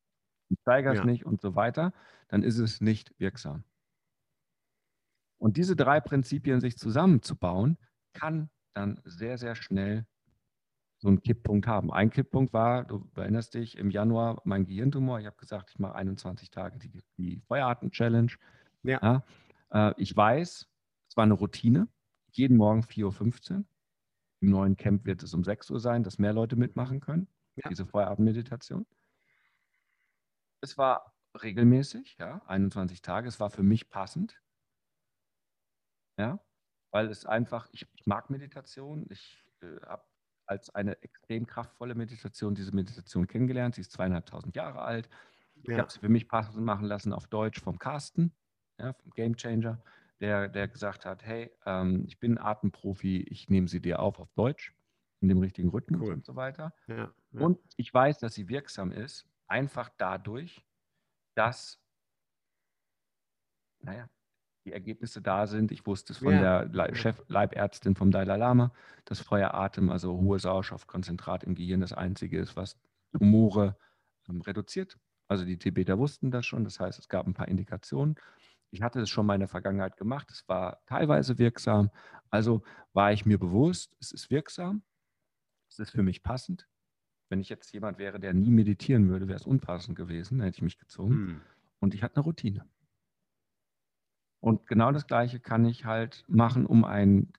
Ich 0.50 0.60
steigere 0.60 0.94
es 0.94 1.00
ja. 1.00 1.06
nicht 1.06 1.26
und 1.26 1.42
so 1.42 1.56
weiter, 1.56 1.94
dann 2.28 2.44
ist 2.44 2.58
es 2.58 2.82
nicht 2.82 3.18
wirksam. 3.18 3.64
Und 5.40 5.58
diese 5.58 5.76
drei 5.76 6.02
Prinzipien 6.02 6.60
sich 6.60 6.78
zusammenzubauen, 6.78 7.78
kann 8.14 8.50
dann 8.74 9.00
sehr, 9.06 9.38
sehr 9.38 9.56
schnell 9.56 10.06
so 11.00 11.08
einen 11.08 11.22
Kipppunkt 11.22 11.68
haben. 11.68 11.94
Ein 11.94 12.10
Kipppunkt 12.10 12.54
war, 12.54 12.84
du 12.84 13.10
erinnerst 13.16 13.54
dich, 13.54 13.78
im 13.78 13.90
Januar 13.90 14.42
mein 14.44 14.66
Gehirntumor. 14.66 15.20
Ich 15.20 15.28
habe 15.28 15.38
gesagt, 15.38 15.70
ich 15.72 15.80
mache 15.80 15.96
21 15.96 16.50
Tage 16.50 16.78
die, 16.80 17.04
die 17.18 17.40
Feuerarten-Challenge. 17.48 18.32
Ja. 18.84 19.00
ja 19.02 19.24
äh, 19.72 19.94
ich 19.98 20.16
weiß, 20.16 20.70
es 21.10 21.18
war 21.18 21.24
eine 21.24 21.34
Routine. 21.34 21.88
Jeden 22.32 22.58
Morgen 22.58 22.82
4.15 22.82 23.52
Uhr. 23.52 23.66
Im 24.42 24.50
neuen 24.52 24.78
Camp 24.78 25.06
wird 25.06 25.24
es 25.24 25.34
um 25.34 25.44
6 25.44 25.72
Uhr 25.72 25.80
sein, 25.80 26.04
dass 26.04 26.20
mehr 26.20 26.34
Leute 26.34 26.56
mitmachen 26.56 27.00
können. 27.00 27.28
Ja. 27.56 27.70
Diese 27.70 27.86
Feuerarten-Meditation. 27.86 28.86
Es 30.62 30.78
war 30.78 31.14
regelmäßig, 31.42 32.18
ja, 32.20 32.42
21 32.46 33.02
Tage. 33.02 33.28
Es 33.28 33.40
war 33.40 33.50
für 33.50 33.64
mich 33.64 33.90
passend. 33.90 34.40
Ja, 36.20 36.40
weil 36.92 37.10
es 37.10 37.26
einfach, 37.26 37.68
ich, 37.72 37.88
ich 37.94 38.06
mag 38.06 38.30
Meditation. 38.30 39.06
Ich 39.10 39.44
äh, 39.62 39.80
habe 39.86 40.04
als 40.46 40.74
eine 40.74 41.02
extrem 41.04 41.46
kraftvolle 41.46 41.96
Meditation 41.96 42.56
diese 42.56 42.74
Meditation 42.74 43.28
kennengelernt. 43.28 43.76
Sie 43.76 43.82
ist 43.82 43.92
zweieinhalbtausend 43.92 44.56
Jahre 44.56 44.82
alt. 44.82 45.10
Ja. 45.56 45.74
Ich 45.74 45.80
habe 45.80 45.92
sie 45.92 46.00
für 46.00 46.10
mich 46.10 46.28
passend 46.28 46.64
machen 46.64 46.86
lassen 46.86 47.14
auf 47.14 47.28
Deutsch 47.28 47.60
vom 47.62 47.78
Carsten, 47.80 48.34
ja, 48.80 48.94
vom 48.94 49.12
Game 49.12 49.36
Changer, 49.36 49.82
der, 50.20 50.48
der 50.48 50.68
gesagt 50.68 51.06
hat, 51.06 51.24
hey, 51.24 51.52
ähm, 51.66 52.04
ich 52.08 52.20
bin 52.20 52.38
Atemprofi, 52.38 53.22
ich 53.30 53.50
nehme 53.50 53.68
sie 53.68 53.82
dir 53.82 54.00
auf 54.00 54.20
auf 54.20 54.32
Deutsch, 54.34 54.74
in 55.22 55.30
dem 55.30 55.40
richtigen 55.40 55.70
Rhythmus 55.70 56.02
cool. 56.02 56.14
und 56.14 56.26
so 56.26 56.36
weiter. 56.36 56.74
Ja, 56.88 57.12
ja. 57.32 57.42
Und 57.42 57.60
ich 57.76 57.94
weiß, 57.94 58.20
dass 58.20 58.34
sie 58.34 58.50
wirksam 58.50 58.92
ist, 58.92 59.28
einfach 59.48 59.90
dadurch, 59.98 60.66
dass, 61.36 61.80
naja, 63.80 64.10
die 64.68 64.74
Ergebnisse 64.74 65.22
da 65.22 65.48
sind. 65.48 65.72
Ich 65.72 65.86
wusste 65.88 66.12
es 66.12 66.20
von 66.20 66.34
ja. 66.34 66.66
der 66.66 66.94
Chef 66.94 67.24
Leibärztin 67.28 67.96
vom 67.96 68.12
Dalai 68.12 68.36
Lama, 68.36 68.74
dass 69.06 69.22
freier 69.22 69.54
Atem, 69.54 69.90
also 69.90 70.20
hohe 70.20 70.40
Sauerstoffkonzentrat 70.40 71.46
im 71.46 71.56
Gehirn 71.56 71.80
das 71.80 71.94
einzige 71.94 72.38
ist, 72.38 72.58
was 72.58 72.78
Tumore 73.14 73.78
ähm, 74.28 74.42
reduziert. 74.42 74.98
Also 75.30 75.46
die 75.46 75.58
Tibeter 75.58 75.98
wussten 75.98 76.32
das 76.32 76.46
schon, 76.46 76.66
das 76.66 76.80
heißt, 76.80 77.00
es 77.00 77.08
gab 77.08 77.26
ein 77.28 77.34
paar 77.34 77.48
Indikationen. 77.48 78.16
Ich 78.72 78.82
hatte 78.82 79.00
es 79.02 79.10
schon 79.10 79.26
mal 79.26 79.36
in 79.36 79.40
der 79.40 79.48
Vergangenheit 79.48 79.98
gemacht, 79.98 80.30
es 80.32 80.48
war 80.48 80.84
teilweise 80.86 81.38
wirksam. 81.38 81.90
Also 82.30 82.64
war 82.94 83.14
ich 83.14 83.26
mir 83.26 83.40
bewusst, 83.40 83.96
es 84.00 84.12
ist 84.12 84.30
wirksam, 84.30 84.84
es 85.70 85.80
ist 85.80 85.92
für 85.92 86.04
mich 86.04 86.24
passend. 86.24 86.68
Wenn 87.30 87.40
ich 87.40 87.50
jetzt 87.50 87.74
jemand 87.74 87.98
wäre, 87.98 88.20
der 88.20 88.34
nie 88.34 88.52
meditieren 88.52 89.10
würde, 89.10 89.28
wäre 89.28 89.38
es 89.38 89.46
unpassend 89.46 89.98
gewesen, 89.98 90.38
dann 90.38 90.46
hätte 90.46 90.58
ich 90.58 90.64
mich 90.64 90.78
gezwungen. 90.78 91.28
Hm. 91.28 91.42
Und 91.80 91.94
ich 91.94 92.04
hatte 92.04 92.18
eine 92.18 92.24
Routine. 92.24 92.66
Und 94.40 94.68
genau 94.68 94.92
das 94.92 95.08
Gleiche 95.08 95.40
kann 95.40 95.66
ich 95.66 95.86
halt 95.86 96.24
machen, 96.28 96.66
um 96.66 96.86
einen 96.86 97.34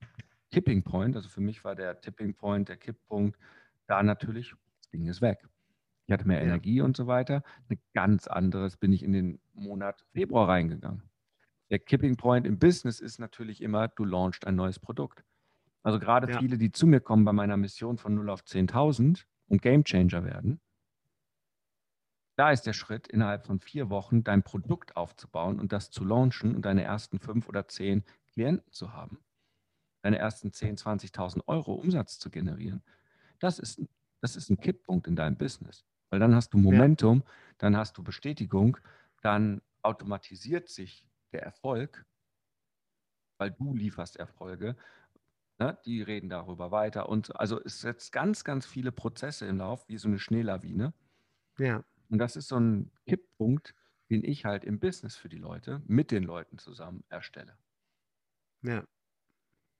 Tipping 0.51 0.83
Point, 0.83 1.15
also 1.15 1.29
für 1.29 1.41
mich 1.41 1.63
war 1.63 1.75
der 1.75 2.01
Tipping 2.01 2.33
Point, 2.35 2.69
der 2.69 2.77
Kipppunkt, 2.77 3.39
da 3.87 4.03
natürlich, 4.03 4.53
das 4.79 4.89
Ding 4.89 5.05
ist 5.07 5.21
weg. 5.21 5.47
Ich 6.05 6.13
hatte 6.13 6.27
mehr 6.27 6.39
ja. 6.39 6.45
Energie 6.45 6.81
und 6.81 6.97
so 6.97 7.07
weiter. 7.07 7.43
Ein 7.69 7.79
ganz 7.93 8.27
anderes 8.27 8.77
bin 8.77 8.91
ich 8.91 9.03
in 9.03 9.13
den 9.13 9.39
Monat 9.53 10.03
Februar 10.11 10.49
reingegangen. 10.49 11.03
Der 11.69 11.79
Kipping 11.79 12.17
Point 12.17 12.47
im 12.47 12.57
Business 12.57 12.99
ist 12.99 13.19
natürlich 13.19 13.61
immer, 13.61 13.87
du 13.87 14.05
launchst 14.05 14.47
ein 14.47 14.55
neues 14.55 14.79
Produkt. 14.79 15.23
Also 15.83 15.99
gerade 15.99 16.31
ja. 16.31 16.39
viele, 16.39 16.57
die 16.57 16.71
zu 16.71 16.87
mir 16.87 16.99
kommen 16.99 17.25
bei 17.25 17.33
meiner 17.33 17.57
Mission 17.57 17.97
von 17.97 18.15
0 18.15 18.29
auf 18.29 18.41
10.000 18.41 19.23
und 19.47 19.61
Game 19.61 19.83
Changer 19.83 20.23
werden, 20.25 20.59
da 22.39 22.51
ist 22.51 22.65
der 22.65 22.71
Schritt, 22.71 23.09
innerhalb 23.09 23.45
von 23.45 23.59
vier 23.59 23.89
Wochen 23.89 24.23
dein 24.23 24.43
Produkt 24.43 24.95
aufzubauen 24.95 25.59
und 25.59 25.73
das 25.73 25.91
zu 25.91 26.05
launchen 26.05 26.55
und 26.55 26.63
deine 26.63 26.83
ersten 26.83 27.19
fünf 27.19 27.49
oder 27.49 27.67
zehn 27.67 28.05
Klienten 28.31 28.71
zu 28.71 28.93
haben. 28.93 29.19
Deine 30.03 30.19
ersten 30.19 30.53
10, 30.53 30.77
20.000 30.77 31.41
Euro 31.47 31.73
Umsatz 31.73 32.17
zu 32.17 32.29
generieren. 32.29 32.81
Das 33.39 33.59
ist, 33.59 33.81
das 34.21 34.37
ist 34.37 34.49
ein 34.49 34.57
Kipppunkt 34.57 35.07
in 35.07 35.17
deinem 35.17 35.35
Business. 35.35 35.83
Weil 36.09 36.21
dann 36.21 36.33
hast 36.33 36.53
du 36.53 36.57
Momentum, 36.57 37.23
ja. 37.25 37.31
dann 37.57 37.75
hast 37.75 37.97
du 37.97 38.03
Bestätigung, 38.03 38.77
dann 39.21 39.61
automatisiert 39.81 40.69
sich 40.69 41.08
der 41.31 41.43
Erfolg, 41.43 42.05
weil 43.37 43.51
du 43.51 43.75
lieferst 43.75 44.17
Erfolge. 44.17 44.75
Ne? 45.59 45.77
Die 45.85 46.01
reden 46.01 46.29
darüber 46.29 46.71
weiter. 46.71 47.09
Und 47.09 47.35
also 47.39 47.61
es 47.63 47.81
setzt 47.81 48.11
ganz, 48.11 48.43
ganz 48.43 48.65
viele 48.65 48.91
Prozesse 48.91 49.45
im 49.45 49.57
Lauf, 49.57 49.87
wie 49.87 49.97
so 49.97 50.07
eine 50.07 50.19
Schneelawine. 50.19 50.93
Ja. 51.57 51.83
Und 52.09 52.17
das 52.19 52.35
ist 52.35 52.47
so 52.47 52.57
ein 52.57 52.91
Kipppunkt, 53.05 53.75
den 54.09 54.23
ich 54.23 54.45
halt 54.45 54.63
im 54.63 54.79
Business 54.79 55.15
für 55.15 55.29
die 55.29 55.37
Leute, 55.37 55.81
mit 55.85 56.11
den 56.11 56.23
Leuten 56.23 56.57
zusammen 56.57 57.03
erstelle. 57.09 57.57
Ja. 58.63 58.83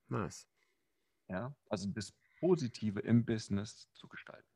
Nice. 0.09 0.47
Ja, 1.27 1.53
also 1.69 1.87
das 1.89 2.11
Positive 2.39 2.99
im 2.99 3.25
Business 3.25 3.87
zu 3.93 4.07
gestalten. 4.07 4.47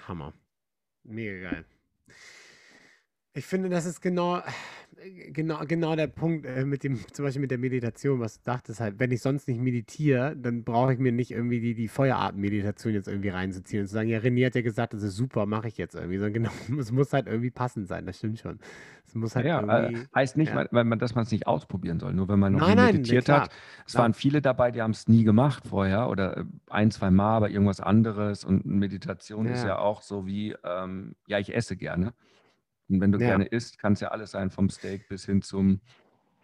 Hammer. 0.00 0.34
Mega 1.04 1.50
geil. 1.50 1.64
Ich 3.34 3.46
finde, 3.46 3.68
das 3.68 3.84
ist 3.84 4.00
genau, 4.00 4.42
genau, 5.32 5.60
genau 5.66 5.96
der 5.96 6.06
Punkt 6.06 6.46
äh, 6.46 6.64
mit 6.64 6.84
dem, 6.84 6.98
zum 7.12 7.24
Beispiel 7.24 7.40
mit 7.40 7.50
der 7.50 7.58
Meditation, 7.58 8.20
was 8.20 8.40
du 8.40 8.50
dachtest 8.50 8.80
halt, 8.80 8.98
wenn 8.98 9.10
ich 9.10 9.20
sonst 9.20 9.48
nicht 9.48 9.60
meditiere, 9.60 10.36
dann 10.36 10.64
brauche 10.64 10.92
ich 10.92 10.98
mir 10.98 11.12
nicht 11.12 11.30
irgendwie 11.30 11.60
die, 11.60 11.74
die 11.74 11.88
Feuerarten-Meditation 11.88 12.92
jetzt 12.94 13.08
irgendwie 13.08 13.30
reinzuziehen 13.30 13.82
und 13.82 13.88
zu 13.88 13.94
sagen, 13.94 14.08
ja, 14.08 14.18
René 14.18 14.46
hat 14.46 14.54
ja 14.54 14.62
gesagt, 14.62 14.94
das 14.94 15.02
ist 15.02 15.16
super, 15.16 15.46
mache 15.46 15.68
ich 15.68 15.76
jetzt 15.76 15.94
irgendwie. 15.94 16.18
Sondern 16.18 16.32
genau, 16.66 16.80
es 16.80 16.92
muss 16.92 17.12
halt 17.12 17.26
irgendwie 17.26 17.50
passend 17.50 17.88
sein, 17.88 18.06
das 18.06 18.18
stimmt 18.18 18.38
schon. 18.38 18.58
Es 19.06 19.14
muss 19.14 19.36
halt 19.36 19.46
ja, 19.46 19.60
irgendwie, 19.60 20.02
äh, 20.02 20.06
heißt 20.14 20.36
nicht, 20.36 20.54
ja. 20.54 20.66
weil 20.70 20.84
man, 20.84 20.98
dass 20.98 21.14
man 21.14 21.24
es 21.24 21.30
nicht 21.30 21.46
ausprobieren 21.46 22.00
soll, 22.00 22.14
nur 22.14 22.28
wenn 22.28 22.38
man 22.38 22.52
noch 22.52 22.60
nein, 22.60 22.76
nie 22.76 22.92
meditiert 22.92 23.28
nein, 23.28 23.42
hat. 23.42 23.50
Es 23.86 23.92
klar. 23.92 24.02
waren 24.02 24.14
viele 24.14 24.40
dabei, 24.40 24.70
die 24.70 24.82
haben 24.82 24.92
es 24.92 25.08
nie 25.08 25.24
gemacht 25.24 25.64
vorher 25.66 26.08
oder 26.08 26.38
äh, 26.38 26.44
ein, 26.70 26.90
zwei 26.90 27.10
Mal, 27.10 27.36
aber 27.36 27.50
irgendwas 27.50 27.80
anderes 27.80 28.44
und 28.44 28.64
Meditation 28.66 29.46
ja. 29.46 29.52
ist 29.52 29.64
ja 29.64 29.78
auch 29.78 30.02
so 30.02 30.26
wie, 30.26 30.54
ähm, 30.64 31.14
ja, 31.26 31.38
ich 31.38 31.54
esse 31.54 31.76
gerne. 31.76 32.14
Und 32.88 33.00
wenn 33.00 33.12
du 33.12 33.18
ja. 33.18 33.28
gerne 33.28 33.46
isst, 33.46 33.78
kann 33.78 33.94
es 33.94 34.00
ja 34.00 34.08
alles 34.08 34.32
sein, 34.32 34.50
vom 34.50 34.68
Steak 34.68 35.08
bis 35.08 35.26
hin 35.26 35.42
zum. 35.42 35.80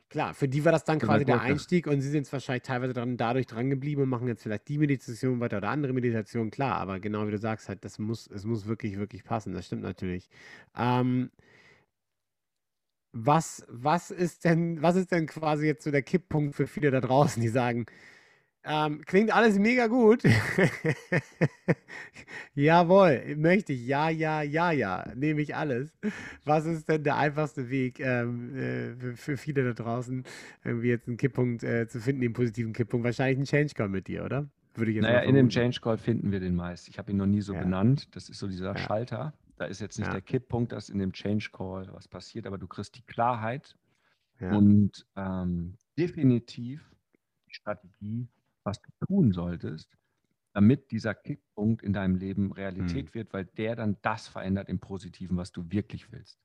Klar, 0.09 0.35
für 0.35 0.49
die 0.49 0.65
war 0.65 0.73
das 0.73 0.85
dann 0.85 0.99
quasi 0.99 1.25
der 1.25 1.41
Einstieg 1.41 1.87
und 1.87 2.01
sie 2.01 2.09
sind 2.09 2.23
jetzt 2.23 2.33
wahrscheinlich 2.33 2.65
teilweise 2.65 2.93
dran, 2.93 3.17
dadurch 3.17 3.47
dran 3.47 3.71
geblieben 3.71 4.03
und 4.03 4.09
machen 4.09 4.27
jetzt 4.27 4.43
vielleicht 4.43 4.67
die 4.67 4.79
Meditation 4.79 5.39
weiter 5.39 5.59
oder 5.59 5.69
andere 5.69 5.93
Meditation, 5.93 6.51
klar, 6.51 6.77
aber 6.77 6.99
genau 6.99 7.29
wie 7.29 7.31
du 7.31 7.39
sagst, 7.39 7.69
halt, 7.69 7.85
das 7.85 8.01
muss, 8.01 8.27
es 8.27 8.45
muss 8.45 8.67
wirklich, 8.67 8.99
wirklich 8.99 9.23
passen, 9.23 9.53
das 9.53 9.67
stimmt 9.67 9.83
natürlich. 9.83 10.29
Ähm, 10.77 11.31
was, 13.13 13.65
was 13.69 14.11
ist 14.11 14.45
denn, 14.45 14.83
was 14.83 14.97
ist 14.97 15.13
denn 15.13 15.27
quasi 15.27 15.67
jetzt 15.67 15.85
so 15.85 15.93
der 15.93 16.03
Kipppunkt 16.03 16.57
für 16.57 16.67
viele 16.67 16.91
da 16.91 17.01
draußen, 17.01 17.41
die 17.41 17.49
sagen, 17.49 17.87
Ähm, 18.63 19.03
klingt 19.07 19.35
alles 19.35 19.59
mega 19.59 19.87
gut. 19.87 20.23
Jawohl, 22.55 23.37
möchte 23.37 23.73
ich. 23.73 23.87
Ja, 23.87 24.11
ja, 24.11 24.43
ja, 24.43 24.71
ja. 24.71 25.05
Nehme 25.15 25.41
ich 25.41 25.57
alles. 25.57 25.97
Was 26.45 26.67
ist 26.67 26.89
denn 26.89 27.03
der 27.03 27.17
einfachste 27.17 27.71
Weg 27.71 28.01
ähm, 28.01 28.55
äh, 28.55 29.17
für, 29.17 29.39
viele 29.39 29.65
da 29.65 29.73
draußen, 29.73 30.25
irgendwie 30.63 30.89
jetzt 30.89 31.09
einen 31.09 31.17
Kipppunkt 31.17 31.63
äh, 31.63 31.89
zu 31.89 32.01
finden, 32.01 32.21
den 32.21 32.35
positiven 32.35 32.75
Kipppunkt? 32.75 33.05
Wahrscheinlich 33.05 33.39
ein 33.39 33.45
Change 33.45 33.73
Call 33.75 33.89
mit 33.89 34.09
dir, 34.09 34.25
oder? 34.25 34.47
Würde 34.75 34.91
ich 34.91 34.97
jetzt 34.97 35.05
naja, 35.05 35.21
in 35.21 35.35
dem 35.35 35.49
Change 35.49 35.81
Call 35.81 35.97
finden 35.97 36.31
wir 36.31 36.41
den 36.41 36.55
meist. 36.55 36.89
Ich 36.89 36.99
habe 36.99 37.11
ihn 37.11 37.17
noch 37.17 37.27
nie 37.27 37.41
so 37.41 37.55
ja. 37.55 37.63
benannt. 37.63 38.15
Das 38.15 38.29
ist 38.29 38.39
so 38.39 38.47
dieser 38.47 38.75
ja. 38.75 38.79
Schalter. 38.79 39.33
Da 39.57 39.65
ist 39.65 39.81
jetzt 39.81 39.99
nicht 39.99 40.07
ja. 40.07 40.13
der 40.13 40.23
Kipppunkt, 40.23 40.73
dass 40.73 40.91
in 40.91 40.99
dem 40.99 41.13
Change 41.13 41.49
Call 41.53 41.89
was 41.93 42.09
passiert, 42.09 42.47
aber 42.47 42.59
du 42.59 42.67
kriegst 42.67 42.97
die 42.97 43.03
Klarheit 43.03 43.77
und 44.41 45.07
ähm, 45.17 45.77
definitiv 45.99 46.83
die 47.47 47.55
Strategie, 47.55 48.29
was 48.65 48.81
du 48.83 48.91
tun 49.07 49.33
solltest, 49.33 49.97
damit 50.53 50.91
dieser 50.91 51.15
Kickpunkt 51.15 51.83
in 51.83 51.93
deinem 51.93 52.17
Leben 52.17 52.53
Realität 52.53 53.07
mhm. 53.07 53.15
wird, 53.15 53.33
weil 53.33 53.45
der 53.45 53.77
dann 53.77 53.97
das 54.03 54.29
verändert 54.29 54.69
im 54.69 54.81
Positiven, 54.81 55.37
was 55.37 55.53
du 55.53 55.71
wirklich 55.71 56.11
willst. 56.13 56.39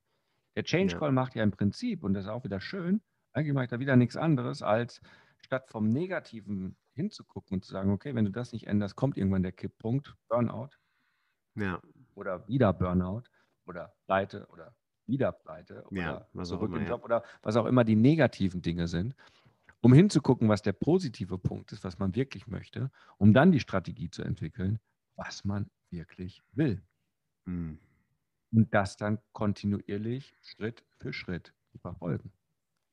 Der 0.55 0.63
Change 0.63 0.97
Call 0.97 1.09
ja. 1.09 1.13
macht 1.13 1.35
ja 1.35 1.43
im 1.43 1.51
Prinzip, 1.51 2.03
und 2.03 2.13
das 2.13 2.25
ist 2.25 2.29
auch 2.29 2.43
wieder 2.43 2.61
schön, 2.61 3.01
eigentlich 3.33 3.53
mache 3.53 3.65
ich 3.65 3.69
da 3.69 3.79
wieder 3.79 3.95
nichts 3.95 4.15
anderes, 4.15 4.61
als 4.61 5.01
statt 5.39 5.69
vom 5.69 5.89
Negativen 5.89 6.77
hinzugucken 6.93 7.55
und 7.55 7.65
zu 7.65 7.71
sagen, 7.71 7.91
okay, 7.91 8.15
wenn 8.15 8.25
du 8.25 8.31
das 8.31 8.53
nicht 8.53 8.67
änderst, 8.67 8.95
kommt 8.95 9.17
irgendwann 9.17 9.43
der 9.43 9.51
Kipppunkt, 9.51 10.15
Burnout. 10.29 10.69
Ja. 11.55 11.81
Oder 12.13 12.47
wieder 12.47 12.71
Burnout 12.73 13.23
oder 13.65 13.93
Pleite 14.05 14.47
oder 14.47 14.75
wieder 15.05 15.31
Pleite 15.31 15.83
oder 15.89 16.27
ja, 16.33 16.43
zurück 16.43 16.73
im 16.73 16.85
Job 16.85 17.01
ja. 17.01 17.05
oder 17.05 17.23
was 17.41 17.55
auch 17.57 17.65
immer 17.65 17.83
die 17.83 17.95
negativen 17.95 18.61
Dinge 18.61 18.87
sind 18.87 19.15
um 19.85 19.93
hinzugucken, 19.93 20.49
was 20.49 20.63
der 20.63 20.73
positive 20.73 21.37
Punkt 21.37 21.71
ist, 21.71 21.83
was 21.83 21.99
man 21.99 22.15
wirklich 22.15 22.47
möchte, 22.47 22.89
um 23.19 23.35
dann 23.35 23.51
die 23.51 23.59
Strategie 23.59 24.09
zu 24.09 24.23
entwickeln, 24.23 24.79
was 25.15 25.45
man 25.45 25.69
wirklich 25.91 26.41
will. 26.53 26.81
Mhm. 27.45 27.77
Und 28.51 28.73
das 28.73 28.97
dann 28.97 29.19
kontinuierlich 29.31 30.35
Schritt 30.41 30.83
für 30.97 31.13
Schritt 31.13 31.53
zu 31.71 31.77
verfolgen. 31.77 32.31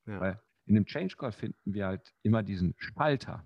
Ja. 0.05 0.19
Weil 0.19 0.39
in 0.67 0.75
dem 0.75 0.85
Change 0.85 1.15
Call 1.17 1.31
finden 1.31 1.73
wir 1.73 1.87
halt 1.87 2.13
immer 2.21 2.43
diesen 2.43 2.75
Spalter. 2.77 3.43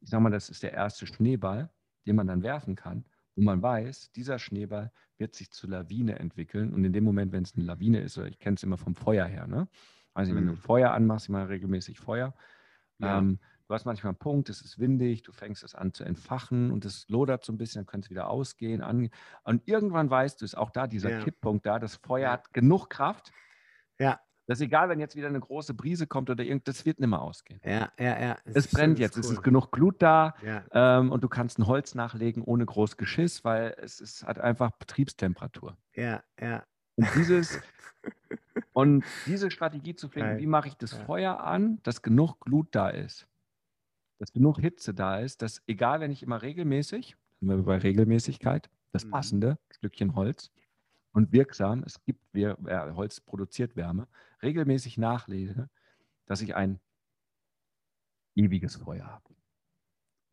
Ich 0.00 0.10
sage 0.10 0.24
mal, 0.24 0.30
das 0.30 0.50
ist 0.50 0.64
der 0.64 0.72
erste 0.72 1.06
Schneeball, 1.06 1.70
den 2.04 2.16
man 2.16 2.26
dann 2.26 2.42
werfen 2.42 2.74
kann, 2.74 3.04
wo 3.36 3.42
man 3.42 3.62
weiß, 3.62 4.10
dieser 4.10 4.40
Schneeball 4.40 4.90
wird 5.18 5.36
sich 5.36 5.52
zur 5.52 5.70
Lawine 5.70 6.18
entwickeln. 6.18 6.74
Und 6.74 6.84
in 6.84 6.92
dem 6.92 7.04
Moment, 7.04 7.30
wenn 7.30 7.44
es 7.44 7.54
eine 7.54 7.64
Lawine 7.64 8.00
ist, 8.00 8.18
oder 8.18 8.26
ich 8.26 8.40
kenne 8.40 8.56
es 8.56 8.64
immer 8.64 8.76
vom 8.76 8.96
Feuer 8.96 9.26
her, 9.26 9.46
ne? 9.46 9.68
Also, 10.14 10.34
wenn 10.34 10.46
du 10.46 10.54
mhm. 10.54 10.56
Feuer 10.56 10.90
anmachst, 10.90 11.28
immer 11.28 11.48
regelmäßig 11.48 12.00
Feuer, 12.00 12.34
ja. 12.98 13.18
Ähm, 13.18 13.38
du 13.68 13.74
hast 13.74 13.84
manchmal 13.84 14.10
einen 14.10 14.18
Punkt, 14.18 14.48
es 14.48 14.62
ist 14.62 14.78
windig, 14.78 15.22
du 15.22 15.32
fängst 15.32 15.62
es 15.62 15.74
an 15.74 15.92
zu 15.92 16.04
entfachen 16.04 16.70
und 16.70 16.84
es 16.84 17.08
lodert 17.08 17.44
so 17.44 17.52
ein 17.52 17.58
bisschen, 17.58 17.80
dann 17.80 17.86
könnte 17.86 18.06
es 18.06 18.10
wieder 18.10 18.28
ausgehen. 18.28 18.82
An, 18.82 19.10
und 19.44 19.62
irgendwann 19.68 20.10
weißt 20.10 20.40
du, 20.40 20.44
ist 20.44 20.56
auch 20.56 20.70
da 20.70 20.86
dieser 20.86 21.10
ja. 21.10 21.20
Kipppunkt 21.20 21.66
da, 21.66 21.78
das 21.78 21.96
Feuer 21.96 22.22
ja. 22.22 22.32
hat 22.32 22.52
genug 22.52 22.88
Kraft. 22.88 23.30
Ja. 23.98 24.20
Das 24.46 24.60
ist 24.60 24.64
egal, 24.64 24.88
wenn 24.88 24.98
jetzt 24.98 25.14
wieder 25.14 25.28
eine 25.28 25.40
große 25.40 25.74
Brise 25.74 26.06
kommt 26.06 26.30
oder 26.30 26.42
irgend, 26.42 26.66
das 26.68 26.86
wird 26.86 27.00
nicht 27.00 27.10
mehr 27.10 27.20
ausgehen. 27.20 27.60
Ja, 27.62 27.92
ja, 27.98 28.18
ja. 28.18 28.38
Es, 28.46 28.56
es 28.56 28.68
brennt 28.68 28.98
jetzt, 28.98 29.16
cool. 29.16 29.20
es 29.20 29.30
ist 29.30 29.42
genug 29.42 29.70
Glut 29.70 30.00
da 30.00 30.34
ja. 30.42 30.64
ähm, 30.72 31.12
und 31.12 31.22
du 31.22 31.28
kannst 31.28 31.58
ein 31.58 31.66
Holz 31.66 31.94
nachlegen 31.94 32.42
ohne 32.42 32.64
groß 32.64 32.96
Geschiss, 32.96 33.44
weil 33.44 33.76
es, 33.76 34.00
es 34.00 34.24
hat 34.24 34.38
einfach 34.38 34.70
Betriebstemperatur. 34.70 35.76
Ja, 35.94 36.22
ja. 36.40 36.64
Und 36.96 37.08
dieses, 37.14 37.60
und 38.78 39.04
diese 39.26 39.50
Strategie 39.50 39.96
zu 39.96 40.08
finden, 40.08 40.30
Geil. 40.30 40.38
wie 40.38 40.46
mache 40.46 40.68
ich 40.68 40.76
das 40.76 40.92
ja. 40.92 41.04
Feuer 41.04 41.40
an, 41.40 41.82
dass 41.82 42.00
genug 42.00 42.38
Glut 42.38 42.68
da 42.70 42.90
ist, 42.90 43.26
dass 44.20 44.32
genug 44.32 44.60
Hitze 44.60 44.94
da 44.94 45.18
ist, 45.18 45.42
dass 45.42 45.62
egal, 45.66 45.98
wenn 45.98 46.12
ich 46.12 46.22
immer 46.22 46.42
regelmäßig, 46.42 47.16
sind 47.40 47.48
wir 47.48 47.56
bei 47.64 47.78
Regelmäßigkeit, 47.78 48.70
das 48.92 49.04
mhm. 49.04 49.10
passende 49.10 49.58
Stückchen 49.72 50.14
Holz 50.14 50.52
und 51.12 51.32
wirksam, 51.32 51.82
es 51.84 52.04
gibt, 52.04 52.22
wir, 52.32 52.56
äh, 52.66 52.92
Holz 52.92 53.20
produziert 53.20 53.74
Wärme, 53.74 54.06
regelmäßig 54.42 54.96
nachlese, 54.96 55.68
dass 56.26 56.40
ich 56.40 56.54
ein 56.54 56.78
ewiges 58.36 58.76
Feuer 58.76 59.06
habe. 59.06 59.34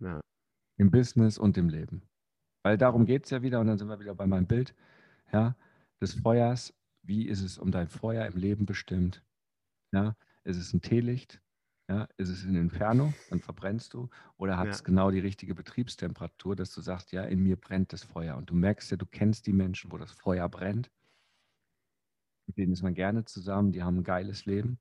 Ja. 0.02 0.22
Im 0.78 0.92
Business 0.92 1.40
und 1.40 1.58
im 1.58 1.70
Leben. 1.70 2.04
Weil 2.62 2.78
darum 2.78 3.08
geht 3.08 3.24
es 3.24 3.32
ja 3.32 3.42
wieder, 3.42 3.60
und 3.60 3.66
dann 3.66 3.80
sind 3.80 3.88
wir 3.88 4.00
wieder 4.00 4.14
bei 4.14 4.28
meinem 4.28 4.46
Bild, 4.46 4.76
ja, 5.32 5.56
des 6.00 6.14
Feuers 6.14 6.76
wie 7.08 7.28
ist 7.28 7.42
es 7.42 7.58
um 7.58 7.72
dein 7.72 7.88
Feuer 7.88 8.26
im 8.26 8.38
Leben 8.38 8.66
bestimmt? 8.66 9.24
Ja, 9.92 10.16
ist 10.44 10.58
es 10.58 10.74
ein 10.74 10.82
Teelicht? 10.82 11.42
Ja, 11.88 12.08
ist 12.18 12.30
es 12.30 12.44
ein 12.44 12.56
Inferno? 12.56 13.14
Dann 13.30 13.40
verbrennst 13.40 13.94
du. 13.94 14.10
Oder 14.38 14.58
hat 14.58 14.66
ja. 14.66 14.72
es 14.72 14.84
genau 14.84 15.12
die 15.12 15.20
richtige 15.20 15.54
Betriebstemperatur, 15.54 16.56
dass 16.56 16.74
du 16.74 16.82
sagst, 16.82 17.12
ja, 17.12 17.24
in 17.24 17.44
mir 17.44 17.58
brennt 17.58 17.94
das 17.94 18.04
Feuer. 18.04 18.38
Und 18.38 18.50
du 18.50 18.56
merkst 18.56 18.90
ja, 18.90 18.98
du 18.98 19.06
kennst 19.06 19.46
die 19.46 19.54
Menschen, 19.54 19.92
wo 19.92 19.98
das 19.98 20.12
Feuer 20.12 20.50
brennt. 20.50 20.90
Mit 22.48 22.58
denen 22.58 22.74
ist 22.74 22.82
man 22.82 22.96
gerne 22.96 23.26
zusammen, 23.26 23.72
die 23.72 23.84
haben 23.84 23.98
ein 23.98 24.04
geiles 24.04 24.46
Leben. 24.46 24.80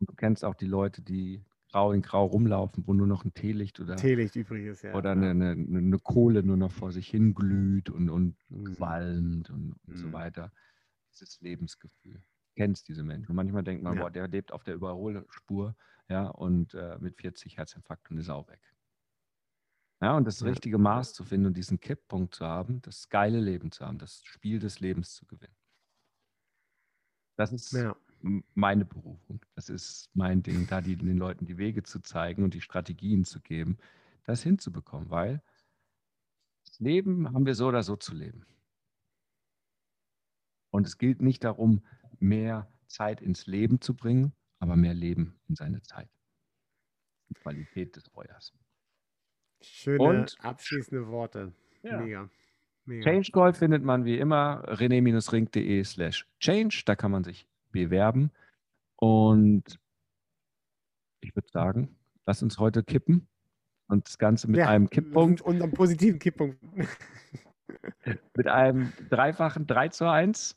Und 0.00 0.10
du 0.10 0.14
kennst 0.14 0.44
auch 0.44 0.54
die 0.54 0.66
Leute, 0.66 1.00
die 1.00 1.44
grau 1.70 1.92
in 1.92 2.02
grau 2.02 2.26
rumlaufen, 2.26 2.86
wo 2.86 2.92
nur 2.92 3.06
noch 3.06 3.24
ein 3.24 3.34
Teelicht 3.34 3.78
oder, 3.78 3.96
Teelicht 3.96 4.34
übrig 4.34 4.66
ist, 4.66 4.82
ja. 4.82 4.94
oder 4.94 5.12
eine, 5.12 5.30
eine, 5.30 5.52
eine 5.52 5.98
Kohle 6.00 6.42
nur 6.42 6.56
noch 6.56 6.72
vor 6.72 6.92
sich 6.92 7.08
hin 7.08 7.34
glüht 7.34 7.88
und, 7.88 8.10
und 8.10 8.36
mhm. 8.48 8.74
qualmt 8.74 9.48
und, 9.48 9.76
und 9.86 9.94
mhm. 9.94 9.96
so 9.96 10.12
weiter 10.12 10.52
dieses 11.12 11.40
Lebensgefühl. 11.40 12.14
Du 12.14 12.54
kennst 12.56 12.88
diese 12.88 13.02
Menschen. 13.02 13.30
Und 13.30 13.36
manchmal 13.36 13.62
denkt 13.62 13.82
man, 13.82 13.96
ja. 13.96 14.02
boah, 14.02 14.10
der 14.10 14.28
lebt 14.28 14.52
auf 14.52 14.64
der 14.64 14.74
Überholspur, 14.74 15.76
ja, 16.08 16.28
und 16.28 16.74
äh, 16.74 16.98
mit 16.98 17.16
40 17.16 17.56
Herzinfarkt 17.56 18.10
und 18.10 18.18
ist 18.18 18.28
auch 18.28 18.48
weg. 18.48 18.60
Ja, 20.02 20.16
und 20.16 20.26
das 20.26 20.44
richtige 20.44 20.78
Maß 20.78 21.14
zu 21.14 21.24
finden 21.24 21.46
und 21.46 21.56
diesen 21.56 21.78
Kipppunkt 21.78 22.34
zu 22.34 22.44
haben, 22.44 22.82
das 22.82 23.08
geile 23.08 23.38
Leben 23.38 23.70
zu 23.70 23.86
haben, 23.86 23.98
das 23.98 24.22
Spiel 24.24 24.58
des 24.58 24.80
Lebens 24.80 25.14
zu 25.14 25.26
gewinnen. 25.26 25.54
Das 27.36 27.52
ist 27.52 27.72
ja. 27.72 27.96
meine 28.54 28.84
Berufung. 28.84 29.40
Das 29.54 29.68
ist 29.68 30.10
mein 30.12 30.42
Ding, 30.42 30.66
da 30.66 30.80
die, 30.80 30.96
den 30.96 31.16
Leuten 31.16 31.46
die 31.46 31.56
Wege 31.56 31.84
zu 31.84 32.00
zeigen 32.00 32.42
und 32.42 32.54
die 32.54 32.60
Strategien 32.60 33.24
zu 33.24 33.40
geben, 33.40 33.78
das 34.24 34.42
hinzubekommen, 34.42 35.08
weil 35.08 35.40
das 36.66 36.80
Leben 36.80 37.32
haben 37.32 37.46
wir 37.46 37.54
so 37.54 37.68
oder 37.68 37.82
so 37.82 37.96
zu 37.96 38.14
leben. 38.14 38.44
Und 40.72 40.86
es 40.86 40.98
gilt 40.98 41.20
nicht 41.20 41.44
darum, 41.44 41.82
mehr 42.18 42.66
Zeit 42.88 43.20
ins 43.20 43.46
Leben 43.46 43.80
zu 43.80 43.94
bringen, 43.94 44.32
aber 44.58 44.74
mehr 44.74 44.94
Leben 44.94 45.38
in 45.48 45.54
seine 45.54 45.82
Zeit. 45.82 46.08
Die 47.28 47.34
Qualität 47.34 47.94
des 47.94 48.08
Feuers. 48.08 48.54
Schöne 49.60 50.02
Und, 50.02 50.36
abschließende 50.40 51.08
Worte. 51.08 51.52
Ja. 51.82 52.00
Mega. 52.00 52.30
Mega. 52.84 53.04
Change 53.04 53.30
Call 53.32 53.52
findet 53.52 53.84
man 53.84 54.04
wie 54.04 54.18
immer 54.18 54.64
rené-ring.de 54.66 55.84
slash 55.84 56.26
change. 56.40 56.82
Da 56.86 56.96
kann 56.96 57.10
man 57.10 57.22
sich 57.22 57.46
bewerben. 57.70 58.30
Und 58.96 59.78
ich 61.20 61.36
würde 61.36 61.48
sagen, 61.50 61.96
lass 62.24 62.42
uns 62.42 62.58
heute 62.58 62.82
kippen 62.82 63.28
und 63.88 64.06
das 64.06 64.18
Ganze 64.18 64.50
mit 64.50 64.58
ja, 64.58 64.68
einem 64.68 64.88
Kipppunkt. 64.88 65.42
Und 65.42 65.62
einem 65.62 65.72
positiven 65.72 66.18
Kipppunkt. 66.18 66.58
mit 68.36 68.46
einem 68.48 68.92
dreifachen 69.10 69.66
3 69.66 69.88
zu 69.88 70.10
1 70.10 70.56